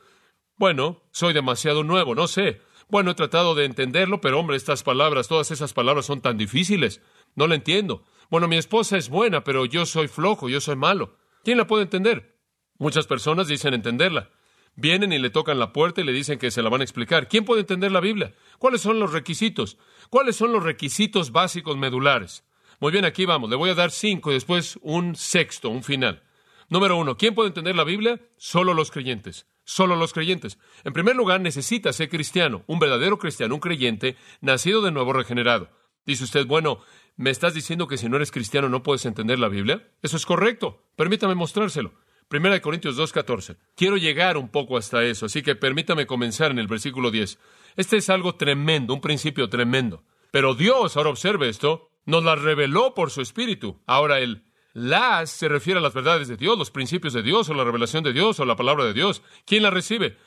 Bueno, 0.57 1.03
soy 1.11 1.33
demasiado 1.33 1.83
nuevo, 1.83 2.15
no 2.15 2.27
sé. 2.27 2.61
Bueno, 2.87 3.11
he 3.11 3.15
tratado 3.15 3.53
de 3.53 3.65
entenderlo, 3.65 4.21
pero 4.21 4.39
hombre, 4.39 4.57
estas 4.57 4.81
palabras, 4.81 5.27
todas 5.27 5.51
esas 5.51 5.73
palabras 5.73 6.05
son 6.07 6.21
tan 6.21 6.37
difíciles. 6.37 7.01
No 7.35 7.45
la 7.45 7.55
entiendo. 7.55 8.03
Bueno, 8.31 8.47
mi 8.47 8.57
esposa 8.57 8.97
es 8.97 9.09
buena, 9.09 9.43
pero 9.43 9.65
yo 9.65 9.85
soy 9.85 10.07
flojo, 10.07 10.49
yo 10.49 10.61
soy 10.61 10.75
malo. 10.75 11.17
¿Quién 11.43 11.59
la 11.59 11.67
puede 11.67 11.83
entender? 11.83 12.39
Muchas 12.79 13.05
personas 13.05 13.47
dicen 13.47 13.75
entenderla. 13.75 14.31
Vienen 14.75 15.13
y 15.13 15.19
le 15.19 15.29
tocan 15.29 15.57
la 15.57 15.71
puerta 15.71 16.01
y 16.01 16.03
le 16.03 16.11
dicen 16.11 16.37
que 16.37 16.51
se 16.51 16.61
la 16.61 16.69
van 16.69 16.81
a 16.81 16.83
explicar. 16.83 17.27
¿Quién 17.29 17.45
puede 17.45 17.61
entender 17.61 17.91
la 17.91 18.01
Biblia? 18.01 18.33
¿Cuáles 18.59 18.81
son 18.81 18.99
los 18.99 19.13
requisitos? 19.13 19.77
¿Cuáles 20.09 20.35
son 20.35 20.51
los 20.51 20.63
requisitos 20.63 21.31
básicos 21.31 21.77
medulares? 21.77 22.43
Muy 22.79 22.91
bien, 22.91 23.05
aquí 23.05 23.25
vamos. 23.25 23.49
Le 23.49 23.55
voy 23.55 23.69
a 23.69 23.75
dar 23.75 23.91
cinco 23.91 24.31
y 24.31 24.33
después 24.33 24.77
un 24.81 25.15
sexto, 25.15 25.69
un 25.69 25.83
final. 25.83 26.23
Número 26.67 26.97
uno, 26.97 27.15
¿quién 27.15 27.35
puede 27.35 27.49
entender 27.49 27.75
la 27.75 27.83
Biblia? 27.83 28.19
Solo 28.37 28.73
los 28.73 28.91
creyentes. 28.91 29.47
Solo 29.63 29.95
los 29.95 30.13
creyentes. 30.13 30.59
En 30.83 30.93
primer 30.93 31.15
lugar, 31.15 31.41
necesita 31.41 31.93
ser 31.93 32.09
cristiano, 32.09 32.63
un 32.67 32.79
verdadero 32.79 33.17
cristiano, 33.17 33.55
un 33.55 33.61
creyente, 33.61 34.17
nacido 34.41 34.81
de 34.81 34.91
nuevo, 34.91 35.13
regenerado. 35.13 35.69
Dice 36.05 36.23
usted, 36.23 36.45
bueno, 36.45 36.79
¿me 37.15 37.29
estás 37.29 37.53
diciendo 37.53 37.87
que 37.87 37.97
si 37.97 38.09
no 38.09 38.17
eres 38.17 38.31
cristiano 38.31 38.69
no 38.69 38.83
puedes 38.83 39.05
entender 39.05 39.39
la 39.39 39.47
Biblia? 39.47 39.87
Eso 40.01 40.17
es 40.17 40.25
correcto. 40.25 40.83
Permítame 40.95 41.33
mostrárselo. 41.33 41.93
Primera 42.27 42.59
Corintios 42.61 42.97
2.14. 42.97 43.57
Quiero 43.75 43.97
llegar 43.97 44.37
un 44.37 44.49
poco 44.49 44.77
hasta 44.77 45.03
eso, 45.03 45.27
así 45.27 45.41
que 45.41 45.55
permítame 45.55 46.07
comenzar 46.07 46.51
en 46.51 46.59
el 46.59 46.67
versículo 46.67 47.11
10. 47.11 47.37
Este 47.75 47.97
es 47.97 48.09
algo 48.09 48.35
tremendo, 48.35 48.93
un 48.93 49.01
principio 49.01 49.49
tremendo. 49.49 50.03
Pero 50.31 50.55
Dios, 50.55 50.97
ahora 50.97 51.11
observe 51.11 51.49
esto, 51.49 51.91
nos 52.05 52.23
la 52.23 52.35
reveló 52.35 52.93
por 52.93 53.11
su 53.11 53.21
Espíritu. 53.21 53.81
Ahora 53.85 54.19
el 54.19 54.43
las 54.75 55.29
se 55.29 55.47
refiere 55.47 55.79
a 55.79 55.81
las 55.81 55.93
verdades 55.93 56.27
de 56.27 56.35
Dios, 56.35 56.57
los 56.57 56.69
principios 56.69 57.13
de 57.13 57.23
Dios, 57.23 57.47
o 57.49 57.53
la 57.53 57.63
revelación 57.63 58.03
de 58.03 58.11
Dios, 58.11 58.41
o 58.41 58.45
la 58.45 58.57
palabra 58.57 58.83
de 58.83 58.93
Dios. 58.93 59.21
¿Quién 59.45 59.63
la 59.63 59.69
recibe? 59.69 60.17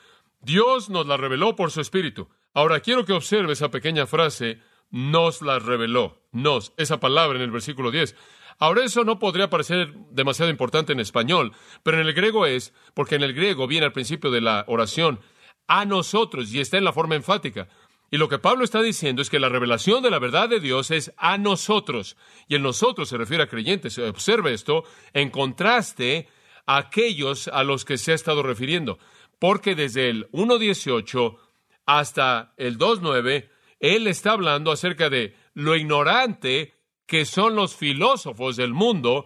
Dios 0.41 0.89
nos 0.89 1.05
la 1.05 1.17
reveló 1.17 1.55
por 1.55 1.69
su 1.69 1.81
Espíritu. 1.81 2.29
Ahora 2.55 2.79
quiero 2.79 3.05
que 3.05 3.13
observe 3.13 3.53
esa 3.53 3.69
pequeña 3.69 4.07
frase, 4.07 4.59
nos 4.89 5.43
la 5.43 5.59
reveló. 5.59 6.23
Nos, 6.31 6.73
esa 6.77 6.99
palabra 6.99 7.37
en 7.37 7.43
el 7.43 7.51
versículo 7.51 7.91
10. 7.91 8.15
Ahora 8.59 8.83
eso 8.83 9.05
no 9.05 9.19
podría 9.19 9.49
parecer 9.49 9.93
demasiado 10.11 10.51
importante 10.51 10.91
en 10.91 10.99
español, 10.99 11.53
pero 11.81 11.99
en 11.99 12.05
el 12.05 12.13
griego 12.13 12.45
es, 12.45 12.73
porque 12.93 13.15
en 13.15 13.23
el 13.23 13.33
griego 13.33 13.67
viene 13.67 13.85
al 13.85 13.93
principio 13.93 14.31
de 14.31 14.41
la 14.41 14.65
oración, 14.67 15.21
a 15.67 15.85
nosotros, 15.85 16.53
y 16.53 16.59
está 16.59 16.77
en 16.77 16.83
la 16.83 16.93
forma 16.93 17.15
enfática. 17.15 17.69
Y 18.11 18.17
lo 18.17 18.27
que 18.27 18.39
Pablo 18.39 18.63
está 18.63 18.81
diciendo 18.81 19.21
es 19.21 19.29
que 19.29 19.39
la 19.39 19.49
revelación 19.49 20.01
de 20.01 20.09
la 20.09 20.19
verdad 20.19 20.49
de 20.49 20.59
Dios 20.59 20.91
es 20.91 21.13
a 21.17 21.37
nosotros. 21.37 22.17
Y 22.47 22.55
el 22.55 22.63
nosotros 22.63 23.07
se 23.07 23.17
refiere 23.17 23.43
a 23.43 23.47
creyentes. 23.47 23.99
Observe 23.99 24.53
esto 24.53 24.83
en 25.13 25.29
contraste 25.29 26.27
a 26.65 26.77
aquellos 26.77 27.47
a 27.49 27.63
los 27.63 27.85
que 27.85 27.97
se 27.97 28.11
ha 28.11 28.15
estado 28.15 28.41
refiriendo. 28.41 28.97
Porque 29.37 29.75
desde 29.75 30.09
el 30.09 30.29
1.18 30.31 31.37
hasta 31.85 32.53
el 32.57 32.79
2.9, 32.79 33.49
él 33.79 34.07
está 34.07 34.31
hablando 34.31 34.71
acerca 34.71 35.09
de 35.09 35.35
lo 35.53 35.75
ignorante 35.75 36.78
que 37.09 37.25
son 37.25 37.55
los 37.55 37.75
filósofos 37.75 38.55
del 38.55 38.73
mundo 38.73 39.25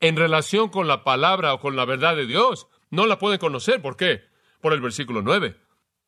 en 0.00 0.16
relación 0.16 0.68
con 0.68 0.86
la 0.86 1.04
palabra 1.04 1.54
o 1.54 1.60
con 1.60 1.76
la 1.76 1.86
verdad 1.86 2.16
de 2.16 2.26
Dios. 2.26 2.66
No 2.90 3.06
la 3.06 3.18
pueden 3.18 3.38
conocer. 3.38 3.80
¿Por 3.80 3.96
qué? 3.96 4.20
Por 4.60 4.74
el 4.74 4.82
versículo 4.82 5.22
9 5.22 5.64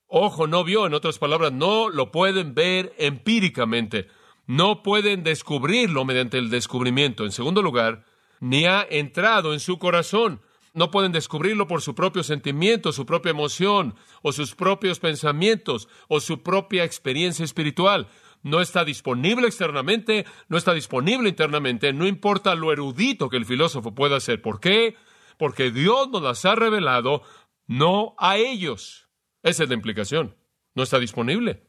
ojo 0.09 0.47
no 0.47 0.65
vio, 0.65 0.87
en 0.87 0.95
otras 0.95 1.19
palabras, 1.19 1.53
no 1.53 1.89
lo 1.89 2.11
pueden 2.11 2.55
ver 2.55 2.95
empíricamente, 2.99 4.09
no 4.47 4.83
pueden 4.83 5.23
descubrirlo 5.23 6.05
mediante 6.05 6.39
el 6.39 6.51
descubrimiento. 6.51 7.25
En 7.25 7.33
segundo 7.33 7.63
lugar, 7.63 8.05
ni 8.41 8.67
ha 8.67 8.87
entrado 8.89 9.53
en 9.53 9.61
su 9.61 9.79
corazón. 9.79 10.41
No 10.73 10.91
pueden 10.91 11.11
descubrirlo 11.11 11.67
por 11.67 11.81
su 11.81 11.95
propio 11.95 12.23
sentimiento, 12.23 12.93
su 12.93 13.07
propia 13.07 13.31
emoción, 13.31 13.95
o 14.23 14.33
sus 14.33 14.55
propios 14.55 15.01
pensamientos, 15.01 15.89
o 16.07 16.21
su 16.21 16.43
propia 16.43 16.85
experiencia 16.85 17.45
espiritual. 17.45 18.09
No 18.47 18.61
está 18.61 18.85
disponible 18.85 19.49
externamente, 19.49 20.25
no 20.49 20.57
está 20.57 20.73
disponible 20.73 21.29
internamente, 21.29 21.93
no 21.93 22.07
importa 22.07 22.55
lo 22.55 22.71
erudito 22.71 23.29
que 23.29 23.39
el 23.39 23.45
filósofo 23.45 23.93
pueda 23.93 24.21
ser. 24.21 24.41
¿Por 24.41 24.61
qué? 24.61 24.95
Porque 25.37 25.73
Dios 25.73 26.11
nos 26.11 26.23
las 26.23 26.45
ha 26.45 26.55
revelado, 26.55 27.23
no 27.67 28.15
a 28.19 28.37
ellos. 28.37 29.09
Esa 29.43 29.65
es 29.65 29.69
la 29.69 29.75
implicación. 29.75 30.37
No 30.77 30.85
está 30.85 31.01
disponible. 31.01 31.65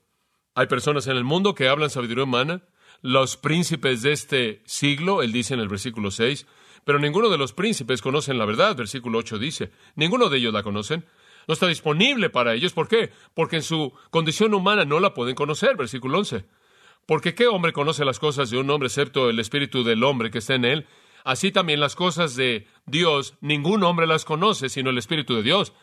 Hay 0.54 0.68
personas 0.68 1.08
en 1.08 1.18
el 1.18 1.24
mundo 1.24 1.56
que 1.56 1.68
hablan 1.68 1.90
sabiduría 1.90 2.26
humana. 2.26 2.62
Los 3.02 3.38
príncipes 3.38 4.04
de 4.04 4.12
este 4.12 4.62
siglo, 4.68 5.24
él 5.24 5.32
dice 5.32 5.56
en 5.56 5.62
el 5.62 5.70
versículo 5.70 6.12
6, 6.12 6.46
pero 6.84 7.00
ninguno 7.00 7.30
de 7.30 7.40
los 7.40 7.54
príncipes 7.54 8.04
conocen 8.04 8.38
la 8.38 8.46
verdad, 8.46 8.76
versículo 8.76 9.18
8 9.18 9.40
dice. 9.40 9.72
Ninguno 9.96 10.30
de 10.30 10.38
ellos 10.38 10.54
la 10.54 10.62
conocen. 10.62 11.06
No 11.48 11.56
está 11.56 11.66
disponible 11.66 12.30
para 12.30 12.54
ellos. 12.54 12.74
¿Por 12.74 12.88
qué? 12.88 13.12
Porque 13.34 13.56
en 13.56 13.64
su 13.64 13.94
condición 14.12 14.54
humana 14.54 14.86
no 14.86 15.00
la 15.00 15.16
pueden 15.16 15.34
conocer, 15.34 15.76
versículo 15.76 16.20
11. 16.20 16.46
Porque 17.08 17.34
¿qué 17.34 17.48
hombre 17.48 17.74
conoce 17.74 18.06
las 18.06 18.20
cosas 18.20 18.50
de 18.50 18.58
un 18.58 18.70
hombre 18.70 18.88
excepto 18.88 19.30
el 19.30 19.40
espíritu 19.40 19.84
del 19.84 20.04
hombre 20.04 20.30
que 20.30 20.40
está 20.40 20.56
en 20.56 20.66
él? 20.66 20.86
Así 21.24 21.52
también 21.52 21.80
las 21.80 21.96
cosas 21.96 22.36
de 22.36 22.68
Dios, 22.86 23.36
ningún 23.42 23.84
hombre 23.84 24.06
las 24.06 24.26
conoce 24.26 24.70
sino 24.70 24.90
el 24.90 24.98
espíritu 24.98 25.34
de 25.36 25.44
Dios. 25.44 25.74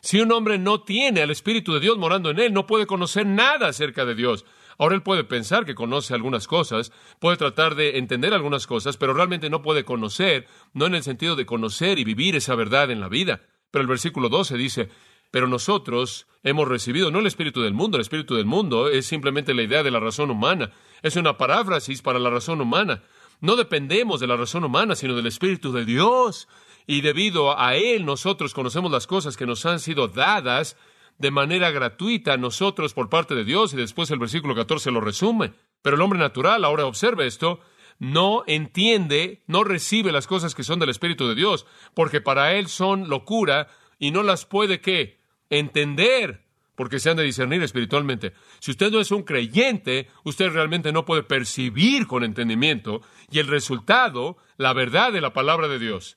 Si 0.00 0.20
un 0.20 0.32
hombre 0.32 0.58
no 0.58 0.82
tiene 0.82 1.22
al 1.22 1.30
Espíritu 1.30 1.72
de 1.72 1.78
Dios 1.78 1.96
morando 1.96 2.30
en 2.30 2.40
él, 2.40 2.52
no 2.52 2.66
puede 2.66 2.86
conocer 2.86 3.24
nada 3.24 3.68
acerca 3.68 4.04
de 4.04 4.16
Dios. 4.16 4.44
Ahora 4.76 4.96
él 4.96 5.02
puede 5.04 5.22
pensar 5.22 5.64
que 5.64 5.76
conoce 5.76 6.12
algunas 6.12 6.48
cosas, 6.48 6.90
puede 7.20 7.36
tratar 7.36 7.76
de 7.76 7.98
entender 7.98 8.34
algunas 8.34 8.66
cosas, 8.66 8.96
pero 8.96 9.14
realmente 9.14 9.48
no 9.48 9.62
puede 9.62 9.84
conocer, 9.84 10.48
no 10.72 10.86
en 10.86 10.96
el 10.96 11.04
sentido 11.04 11.36
de 11.36 11.46
conocer 11.46 12.00
y 12.00 12.04
vivir 12.04 12.34
esa 12.34 12.56
verdad 12.56 12.90
en 12.90 12.98
la 12.98 13.08
vida. 13.08 13.42
Pero 13.70 13.82
el 13.82 13.88
versículo 13.88 14.28
12 14.28 14.56
dice, 14.56 14.88
pero 15.32 15.48
nosotros 15.48 16.28
hemos 16.44 16.68
recibido 16.68 17.10
no 17.10 17.18
el 17.18 17.26
espíritu 17.26 17.62
del 17.62 17.74
mundo, 17.74 17.96
el 17.96 18.02
espíritu 18.02 18.36
del 18.36 18.46
mundo 18.46 18.88
es 18.88 19.06
simplemente 19.06 19.54
la 19.54 19.62
idea 19.62 19.82
de 19.82 19.90
la 19.90 19.98
razón 19.98 20.30
humana, 20.30 20.70
es 21.02 21.16
una 21.16 21.36
paráfrasis 21.36 22.00
para 22.02 22.20
la 22.20 22.30
razón 22.30 22.60
humana. 22.60 23.02
No 23.40 23.56
dependemos 23.56 24.20
de 24.20 24.28
la 24.28 24.36
razón 24.36 24.62
humana, 24.62 24.94
sino 24.94 25.16
del 25.16 25.26
espíritu 25.26 25.72
de 25.72 25.84
Dios 25.84 26.46
y 26.86 27.00
debido 27.00 27.58
a 27.58 27.74
Él 27.74 28.04
nosotros 28.04 28.54
conocemos 28.54 28.92
las 28.92 29.06
cosas 29.08 29.36
que 29.36 29.46
nos 29.46 29.66
han 29.66 29.80
sido 29.80 30.06
dadas 30.06 30.76
de 31.18 31.30
manera 31.30 31.70
gratuita 31.70 32.34
a 32.34 32.36
nosotros 32.36 32.94
por 32.94 33.08
parte 33.08 33.34
de 33.34 33.44
Dios, 33.44 33.72
y 33.72 33.76
después 33.76 34.10
el 34.10 34.18
versículo 34.18 34.54
14 34.54 34.90
lo 34.90 35.00
resume. 35.00 35.52
Pero 35.82 35.96
el 35.96 36.02
hombre 36.02 36.18
natural, 36.18 36.64
ahora 36.64 36.86
observe 36.86 37.26
esto, 37.26 37.60
no 37.98 38.42
entiende, 38.46 39.42
no 39.46 39.62
recibe 39.64 40.10
las 40.10 40.26
cosas 40.26 40.54
que 40.54 40.64
son 40.64 40.78
del 40.78 40.88
Espíritu 40.88 41.28
de 41.28 41.34
Dios, 41.34 41.66
porque 41.94 42.20
para 42.20 42.54
él 42.54 42.68
son 42.68 43.08
locura 43.08 43.68
y 43.98 44.10
no 44.10 44.22
las 44.22 44.46
puede 44.46 44.80
qué? 44.80 45.21
Entender, 45.52 46.46
porque 46.74 46.98
se 46.98 47.10
han 47.10 47.18
de 47.18 47.24
discernir 47.24 47.62
espiritualmente. 47.62 48.32
Si 48.58 48.70
usted 48.70 48.90
no 48.90 49.00
es 49.00 49.10
un 49.10 49.22
creyente, 49.22 50.08
usted 50.24 50.50
realmente 50.50 50.92
no 50.92 51.04
puede 51.04 51.22
percibir 51.22 52.06
con 52.06 52.24
entendimiento 52.24 53.02
y 53.30 53.38
el 53.38 53.48
resultado, 53.48 54.38
la 54.56 54.72
verdad 54.72 55.12
de 55.12 55.20
la 55.20 55.34
palabra 55.34 55.68
de 55.68 55.78
Dios. 55.78 56.16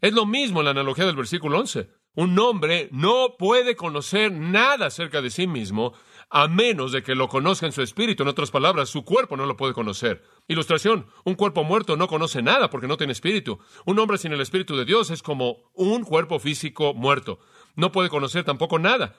Es 0.00 0.12
lo 0.12 0.26
mismo 0.26 0.60
en 0.60 0.64
la 0.64 0.72
analogía 0.72 1.06
del 1.06 1.14
versículo 1.14 1.60
11. 1.60 1.90
Un 2.16 2.36
hombre 2.40 2.88
no 2.90 3.36
puede 3.38 3.76
conocer 3.76 4.32
nada 4.32 4.86
acerca 4.86 5.22
de 5.22 5.30
sí 5.30 5.46
mismo 5.46 5.94
a 6.28 6.48
menos 6.48 6.92
de 6.92 7.02
que 7.02 7.14
lo 7.14 7.28
conozca 7.28 7.66
en 7.66 7.72
su 7.72 7.82
espíritu. 7.82 8.22
En 8.22 8.28
otras 8.28 8.50
palabras, 8.50 8.88
su 8.88 9.04
cuerpo 9.04 9.36
no 9.36 9.46
lo 9.46 9.56
puede 9.56 9.74
conocer. 9.74 10.22
Ilustración, 10.48 11.06
un 11.24 11.36
cuerpo 11.36 11.62
muerto 11.62 11.96
no 11.96 12.08
conoce 12.08 12.42
nada 12.42 12.68
porque 12.68 12.88
no 12.88 12.96
tiene 12.96 13.12
espíritu. 13.12 13.60
Un 13.86 13.98
hombre 13.98 14.18
sin 14.18 14.32
el 14.32 14.40
espíritu 14.40 14.76
de 14.76 14.84
Dios 14.84 15.10
es 15.10 15.22
como 15.22 15.70
un 15.74 16.02
cuerpo 16.04 16.38
físico 16.38 16.94
muerto. 16.94 17.38
No 17.74 17.92
puede 17.92 18.08
conocer 18.08 18.44
tampoco 18.44 18.78
nada. 18.78 19.14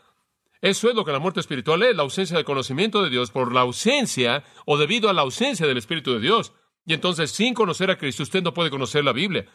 Eso 0.61 0.89
es 0.89 0.95
lo 0.95 1.03
que 1.03 1.11
la 1.11 1.19
muerte 1.19 1.41
espiritual 1.41 1.83
es, 1.83 1.95
la 1.95 2.03
ausencia 2.03 2.37
de 2.37 2.45
conocimiento 2.45 3.03
de 3.03 3.09
Dios 3.09 3.31
por 3.31 3.53
la 3.53 3.61
ausencia 3.61 4.43
o 4.65 4.77
debido 4.77 5.09
a 5.09 5.13
la 5.13 5.21
ausencia 5.21 5.67
del 5.67 5.77
Espíritu 5.77 6.13
de 6.13 6.21
Dios. 6.21 6.53
Y 6.85 6.93
entonces, 6.93 7.31
sin 7.31 7.53
conocer 7.53 7.91
a 7.91 7.97
Cristo, 7.97 8.23
usted 8.23 8.41
no 8.41 8.53
puede 8.53 8.69
conocer 8.69 9.03
la 9.03 9.11
Biblia. 9.11 9.45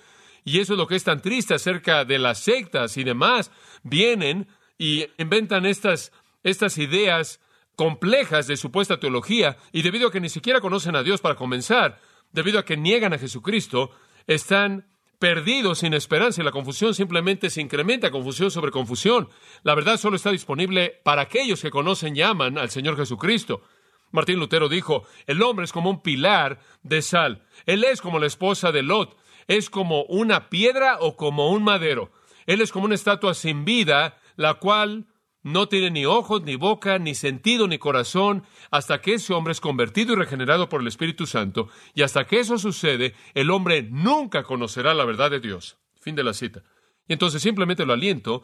Y 0.44 0.60
eso 0.60 0.74
es 0.74 0.78
lo 0.78 0.86
que 0.86 0.96
es 0.96 1.04
tan 1.04 1.22
triste 1.22 1.54
acerca 1.54 2.04
de 2.04 2.18
las 2.18 2.40
sectas 2.40 2.96
y 2.96 3.04
demás. 3.04 3.50
Vienen 3.82 4.48
y 4.76 5.06
inventan 5.18 5.66
estas, 5.66 6.12
estas 6.42 6.78
ideas 6.78 7.40
complejas 7.74 8.46
de 8.46 8.56
supuesta 8.56 9.00
teología 9.00 9.56
y 9.72 9.82
debido 9.82 10.08
a 10.08 10.12
que 10.12 10.20
ni 10.20 10.28
siquiera 10.28 10.60
conocen 10.60 10.96
a 10.96 11.02
Dios 11.02 11.20
para 11.20 11.36
comenzar, 11.36 12.00
debido 12.32 12.58
a 12.58 12.64
que 12.64 12.76
niegan 12.76 13.12
a 13.12 13.18
Jesucristo, 13.18 13.90
están 14.26 14.86
perdidos 15.18 15.80
sin 15.80 15.94
esperanza 15.94 16.40
y 16.40 16.44
la 16.44 16.52
confusión 16.52 16.94
simplemente 16.94 17.50
se 17.50 17.60
incrementa 17.60 18.10
confusión 18.10 18.50
sobre 18.50 18.70
confusión. 18.70 19.28
La 19.62 19.74
verdad 19.74 19.96
solo 19.96 20.16
está 20.16 20.30
disponible 20.30 21.00
para 21.02 21.22
aquellos 21.22 21.60
que 21.60 21.70
conocen 21.70 22.16
y 22.16 22.22
aman 22.22 22.58
al 22.58 22.70
Señor 22.70 22.96
Jesucristo. 22.96 23.62
Martín 24.10 24.38
Lutero 24.38 24.68
dijo, 24.68 25.04
el 25.26 25.42
hombre 25.42 25.64
es 25.64 25.72
como 25.72 25.90
un 25.90 26.02
pilar 26.02 26.60
de 26.82 27.02
sal. 27.02 27.44
Él 27.66 27.84
es 27.84 28.00
como 28.00 28.18
la 28.18 28.26
esposa 28.26 28.72
de 28.72 28.82
Lot. 28.82 29.16
Es 29.48 29.70
como 29.70 30.04
una 30.04 30.48
piedra 30.48 30.98
o 31.00 31.16
como 31.16 31.50
un 31.50 31.62
madero. 31.62 32.10
Él 32.46 32.60
es 32.60 32.72
como 32.72 32.86
una 32.86 32.94
estatua 32.94 33.34
sin 33.34 33.64
vida, 33.64 34.18
la 34.36 34.54
cual 34.54 35.06
no 35.42 35.68
tiene 35.68 35.90
ni 35.90 36.04
ojos, 36.04 36.42
ni 36.42 36.56
boca, 36.56 36.98
ni 36.98 37.14
sentido, 37.14 37.68
ni 37.68 37.78
corazón, 37.78 38.44
hasta 38.70 39.00
que 39.00 39.14
ese 39.14 39.32
hombre 39.32 39.52
es 39.52 39.60
convertido 39.60 40.12
y 40.12 40.16
regenerado 40.16 40.68
por 40.68 40.80
el 40.80 40.88
Espíritu 40.88 41.26
Santo, 41.26 41.68
y 41.94 42.02
hasta 42.02 42.26
que 42.26 42.40
eso 42.40 42.58
sucede, 42.58 43.14
el 43.34 43.50
hombre 43.50 43.82
nunca 43.82 44.42
conocerá 44.42 44.94
la 44.94 45.04
verdad 45.04 45.30
de 45.30 45.40
Dios. 45.40 45.78
Fin 46.00 46.14
de 46.14 46.24
la 46.24 46.34
cita. 46.34 46.62
Y 47.06 47.12
entonces 47.12 47.42
simplemente 47.42 47.86
lo 47.86 47.92
aliento 47.92 48.42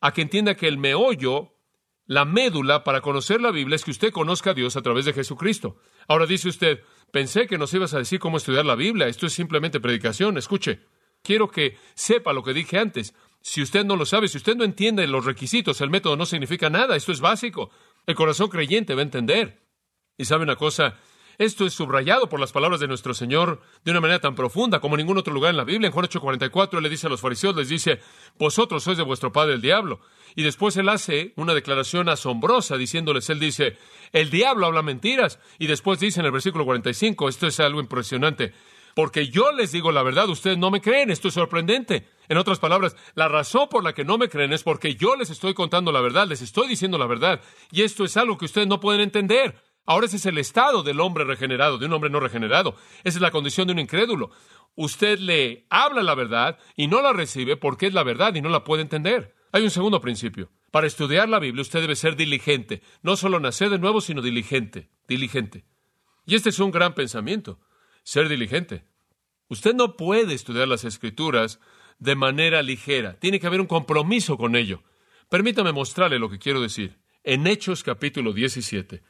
a 0.00 0.12
que 0.12 0.22
entienda 0.22 0.54
que 0.54 0.68
el 0.68 0.78
meollo, 0.78 1.54
la 2.06 2.24
médula 2.24 2.84
para 2.84 3.00
conocer 3.00 3.40
la 3.40 3.50
Biblia 3.50 3.76
es 3.76 3.84
que 3.84 3.90
usted 3.90 4.12
conozca 4.12 4.50
a 4.50 4.54
Dios 4.54 4.76
a 4.76 4.82
través 4.82 5.04
de 5.06 5.12
Jesucristo. 5.12 5.76
Ahora 6.06 6.26
dice 6.26 6.48
usted, 6.48 6.82
pensé 7.10 7.46
que 7.46 7.58
nos 7.58 7.72
ibas 7.72 7.94
a 7.94 7.98
decir 7.98 8.18
cómo 8.18 8.36
estudiar 8.36 8.66
la 8.66 8.74
Biblia, 8.74 9.08
esto 9.08 9.26
es 9.26 9.32
simplemente 9.32 9.80
predicación, 9.80 10.36
escuche. 10.36 10.80
Quiero 11.22 11.48
que 11.48 11.78
sepa 11.94 12.34
lo 12.34 12.42
que 12.42 12.52
dije 12.52 12.78
antes. 12.78 13.14
Si 13.46 13.60
usted 13.60 13.84
no 13.84 13.96
lo 13.96 14.06
sabe, 14.06 14.26
si 14.28 14.38
usted 14.38 14.56
no 14.56 14.64
entiende 14.64 15.06
los 15.06 15.26
requisitos, 15.26 15.78
el 15.82 15.90
método 15.90 16.16
no 16.16 16.24
significa 16.24 16.70
nada. 16.70 16.96
Esto 16.96 17.12
es 17.12 17.20
básico. 17.20 17.70
El 18.06 18.14
corazón 18.14 18.48
creyente 18.48 18.94
va 18.94 19.02
a 19.02 19.04
entender. 19.04 19.60
Y 20.16 20.24
sabe 20.24 20.44
una 20.44 20.56
cosa, 20.56 20.98
esto 21.36 21.66
es 21.66 21.74
subrayado 21.74 22.30
por 22.30 22.40
las 22.40 22.52
palabras 22.52 22.80
de 22.80 22.88
nuestro 22.88 23.12
Señor 23.12 23.60
de 23.84 23.90
una 23.90 24.00
manera 24.00 24.18
tan 24.18 24.34
profunda 24.34 24.80
como 24.80 24.94
en 24.94 25.00
ningún 25.00 25.18
otro 25.18 25.34
lugar 25.34 25.50
en 25.50 25.58
la 25.58 25.64
Biblia. 25.64 25.88
En 25.88 25.92
Juan 25.92 26.06
8:44 26.06 26.80
le 26.80 26.88
dice 26.88 27.06
a 27.06 27.10
los 27.10 27.20
fariseos, 27.20 27.54
les 27.54 27.68
dice, 27.68 28.00
vosotros 28.38 28.82
sois 28.82 28.96
de 28.96 29.04
vuestro 29.04 29.30
padre 29.30 29.52
el 29.52 29.60
diablo. 29.60 30.00
Y 30.34 30.42
después 30.42 30.78
él 30.78 30.88
hace 30.88 31.34
una 31.36 31.52
declaración 31.52 32.08
asombrosa 32.08 32.78
diciéndoles, 32.78 33.28
él 33.28 33.40
dice, 33.40 33.76
el 34.12 34.30
diablo 34.30 34.64
habla 34.64 34.80
mentiras. 34.80 35.38
Y 35.58 35.66
después 35.66 36.00
dice 36.00 36.20
en 36.20 36.26
el 36.26 36.32
versículo 36.32 36.64
45, 36.64 37.28
esto 37.28 37.46
es 37.46 37.60
algo 37.60 37.80
impresionante, 37.80 38.54
porque 38.94 39.28
yo 39.28 39.52
les 39.52 39.70
digo 39.70 39.92
la 39.92 40.02
verdad, 40.02 40.30
ustedes 40.30 40.56
no 40.56 40.70
me 40.70 40.80
creen, 40.80 41.10
esto 41.10 41.28
es 41.28 41.34
sorprendente. 41.34 42.08
En 42.28 42.38
otras 42.38 42.58
palabras, 42.58 42.96
la 43.14 43.28
razón 43.28 43.68
por 43.68 43.84
la 43.84 43.92
que 43.92 44.04
no 44.04 44.18
me 44.18 44.28
creen 44.28 44.52
es 44.52 44.62
porque 44.62 44.94
yo 44.94 45.16
les 45.16 45.30
estoy 45.30 45.54
contando 45.54 45.92
la 45.92 46.00
verdad, 46.00 46.26
les 46.26 46.42
estoy 46.42 46.68
diciendo 46.68 46.98
la 46.98 47.06
verdad, 47.06 47.40
y 47.70 47.82
esto 47.82 48.04
es 48.04 48.16
algo 48.16 48.38
que 48.38 48.46
ustedes 48.46 48.66
no 48.66 48.80
pueden 48.80 49.00
entender. 49.00 49.60
Ahora 49.86 50.06
ese 50.06 50.16
es 50.16 50.26
el 50.26 50.38
estado 50.38 50.82
del 50.82 51.00
hombre 51.00 51.24
regenerado, 51.24 51.76
de 51.76 51.86
un 51.86 51.92
hombre 51.92 52.08
no 52.08 52.18
regenerado. 52.18 52.74
Esa 53.04 53.18
es 53.18 53.20
la 53.20 53.30
condición 53.30 53.66
de 53.66 53.74
un 53.74 53.80
incrédulo. 53.80 54.30
Usted 54.76 55.18
le 55.18 55.66
habla 55.68 56.02
la 56.02 56.14
verdad 56.14 56.58
y 56.74 56.86
no 56.86 57.02
la 57.02 57.12
recibe 57.12 57.56
porque 57.56 57.86
es 57.86 57.94
la 57.94 58.02
verdad 58.02 58.34
y 58.34 58.40
no 58.40 58.48
la 58.48 58.64
puede 58.64 58.82
entender. 58.82 59.34
Hay 59.52 59.62
un 59.62 59.70
segundo 59.70 60.00
principio. 60.00 60.50
Para 60.70 60.86
estudiar 60.86 61.28
la 61.28 61.38
Biblia 61.38 61.62
usted 61.62 61.80
debe 61.80 61.96
ser 61.96 62.16
diligente. 62.16 62.82
No 63.02 63.16
solo 63.16 63.38
nacer 63.38 63.70
de 63.70 63.78
nuevo, 63.78 64.00
sino 64.00 64.22
diligente. 64.22 64.90
Diligente. 65.06 65.64
Y 66.26 66.34
este 66.34 66.48
es 66.48 66.58
un 66.58 66.70
gran 66.70 66.94
pensamiento. 66.94 67.60
Ser 68.02 68.28
diligente. 68.28 68.84
Usted 69.48 69.74
no 69.74 69.96
puede 69.96 70.34
estudiar 70.34 70.66
las 70.66 70.84
escrituras 70.84 71.60
de 71.98 72.14
manera 72.14 72.62
ligera. 72.62 73.18
Tiene 73.18 73.40
que 73.40 73.46
haber 73.46 73.60
un 73.60 73.66
compromiso 73.66 74.36
con 74.36 74.56
ello. 74.56 74.82
Permítame 75.28 75.72
mostrarle 75.72 76.18
lo 76.18 76.30
que 76.30 76.38
quiero 76.38 76.60
decir. 76.60 76.98
En 77.22 77.46
Hechos 77.46 77.82
capítulo 77.82 78.32
17. 78.32 79.02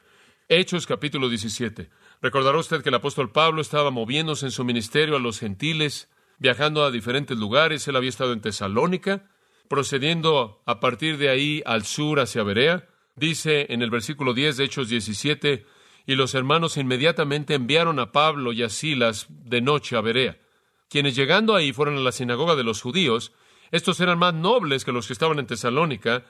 Hechos 0.47 0.87
capítulo 0.87 1.29
17. 1.29 1.89
Recordará 2.21 2.57
usted 2.57 2.81
que 2.81 2.89
el 2.89 2.95
apóstol 2.95 3.31
Pablo 3.31 3.61
estaba 3.61 3.91
moviéndose 3.91 4.45
en 4.45 4.51
su 4.51 4.63
ministerio 4.63 5.15
a 5.17 5.19
los 5.19 5.39
gentiles, 5.39 6.09
viajando 6.37 6.83
a 6.83 6.91
diferentes 6.91 7.37
lugares. 7.37 7.87
Él 7.87 7.95
había 7.95 8.09
estado 8.09 8.33
en 8.33 8.41
Tesalónica, 8.41 9.29
procediendo 9.67 10.61
a 10.65 10.79
partir 10.79 11.17
de 11.17 11.29
ahí 11.29 11.61
al 11.65 11.85
sur 11.85 12.19
hacia 12.19 12.43
Berea. 12.43 12.87
Dice 13.15 13.67
en 13.69 13.81
el 13.81 13.89
versículo 13.89 14.33
10 14.33 14.57
de 14.57 14.63
Hechos 14.65 14.89
17, 14.89 15.65
y 16.07 16.15
los 16.15 16.35
hermanos 16.35 16.77
inmediatamente 16.77 17.55
enviaron 17.55 17.99
a 17.99 18.11
Pablo 18.11 18.53
y 18.53 18.61
a 18.61 18.69
Silas 18.69 19.25
de 19.29 19.61
noche 19.61 19.97
a 19.97 20.01
Berea 20.01 20.37
quienes 20.89 21.15
llegando 21.15 21.55
ahí 21.55 21.73
fueron 21.73 21.97
a 21.97 22.01
la 22.01 22.11
sinagoga 22.11 22.55
de 22.55 22.63
los 22.63 22.81
judíos, 22.81 23.33
estos 23.71 23.99
eran 23.99 24.19
más 24.19 24.33
nobles 24.33 24.85
que 24.85 24.91
los 24.91 25.07
que 25.07 25.13
estaban 25.13 25.39
en 25.39 25.47
Tesalónica, 25.47 26.23